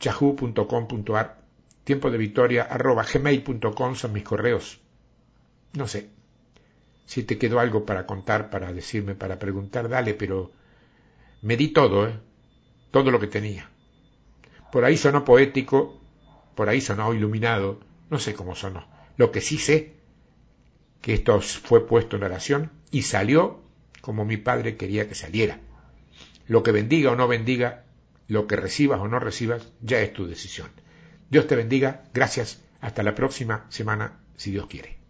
[0.00, 1.44] yahoo.com.ar
[1.84, 4.80] Tiempo de victoria arroba gmail.com son mis correos.
[5.74, 6.08] No sé,
[7.06, 10.52] si te quedó algo para contar, para decirme, para preguntar, dale, pero
[11.42, 12.18] me di todo, ¿eh?
[12.90, 13.68] todo lo que tenía.
[14.72, 16.00] Por ahí sonó poético,
[16.54, 18.86] por ahí sonó iluminado, no sé cómo sonó.
[19.16, 19.94] Lo que sí sé,
[21.00, 23.60] que esto fue puesto en oración y salió
[24.00, 25.60] como mi padre quería que saliera.
[26.46, 27.84] Lo que bendiga o no bendiga,
[28.28, 30.68] lo que recibas o no recibas, ya es tu decisión.
[31.30, 35.03] Dios te bendiga, gracias, hasta la próxima semana, si Dios quiere.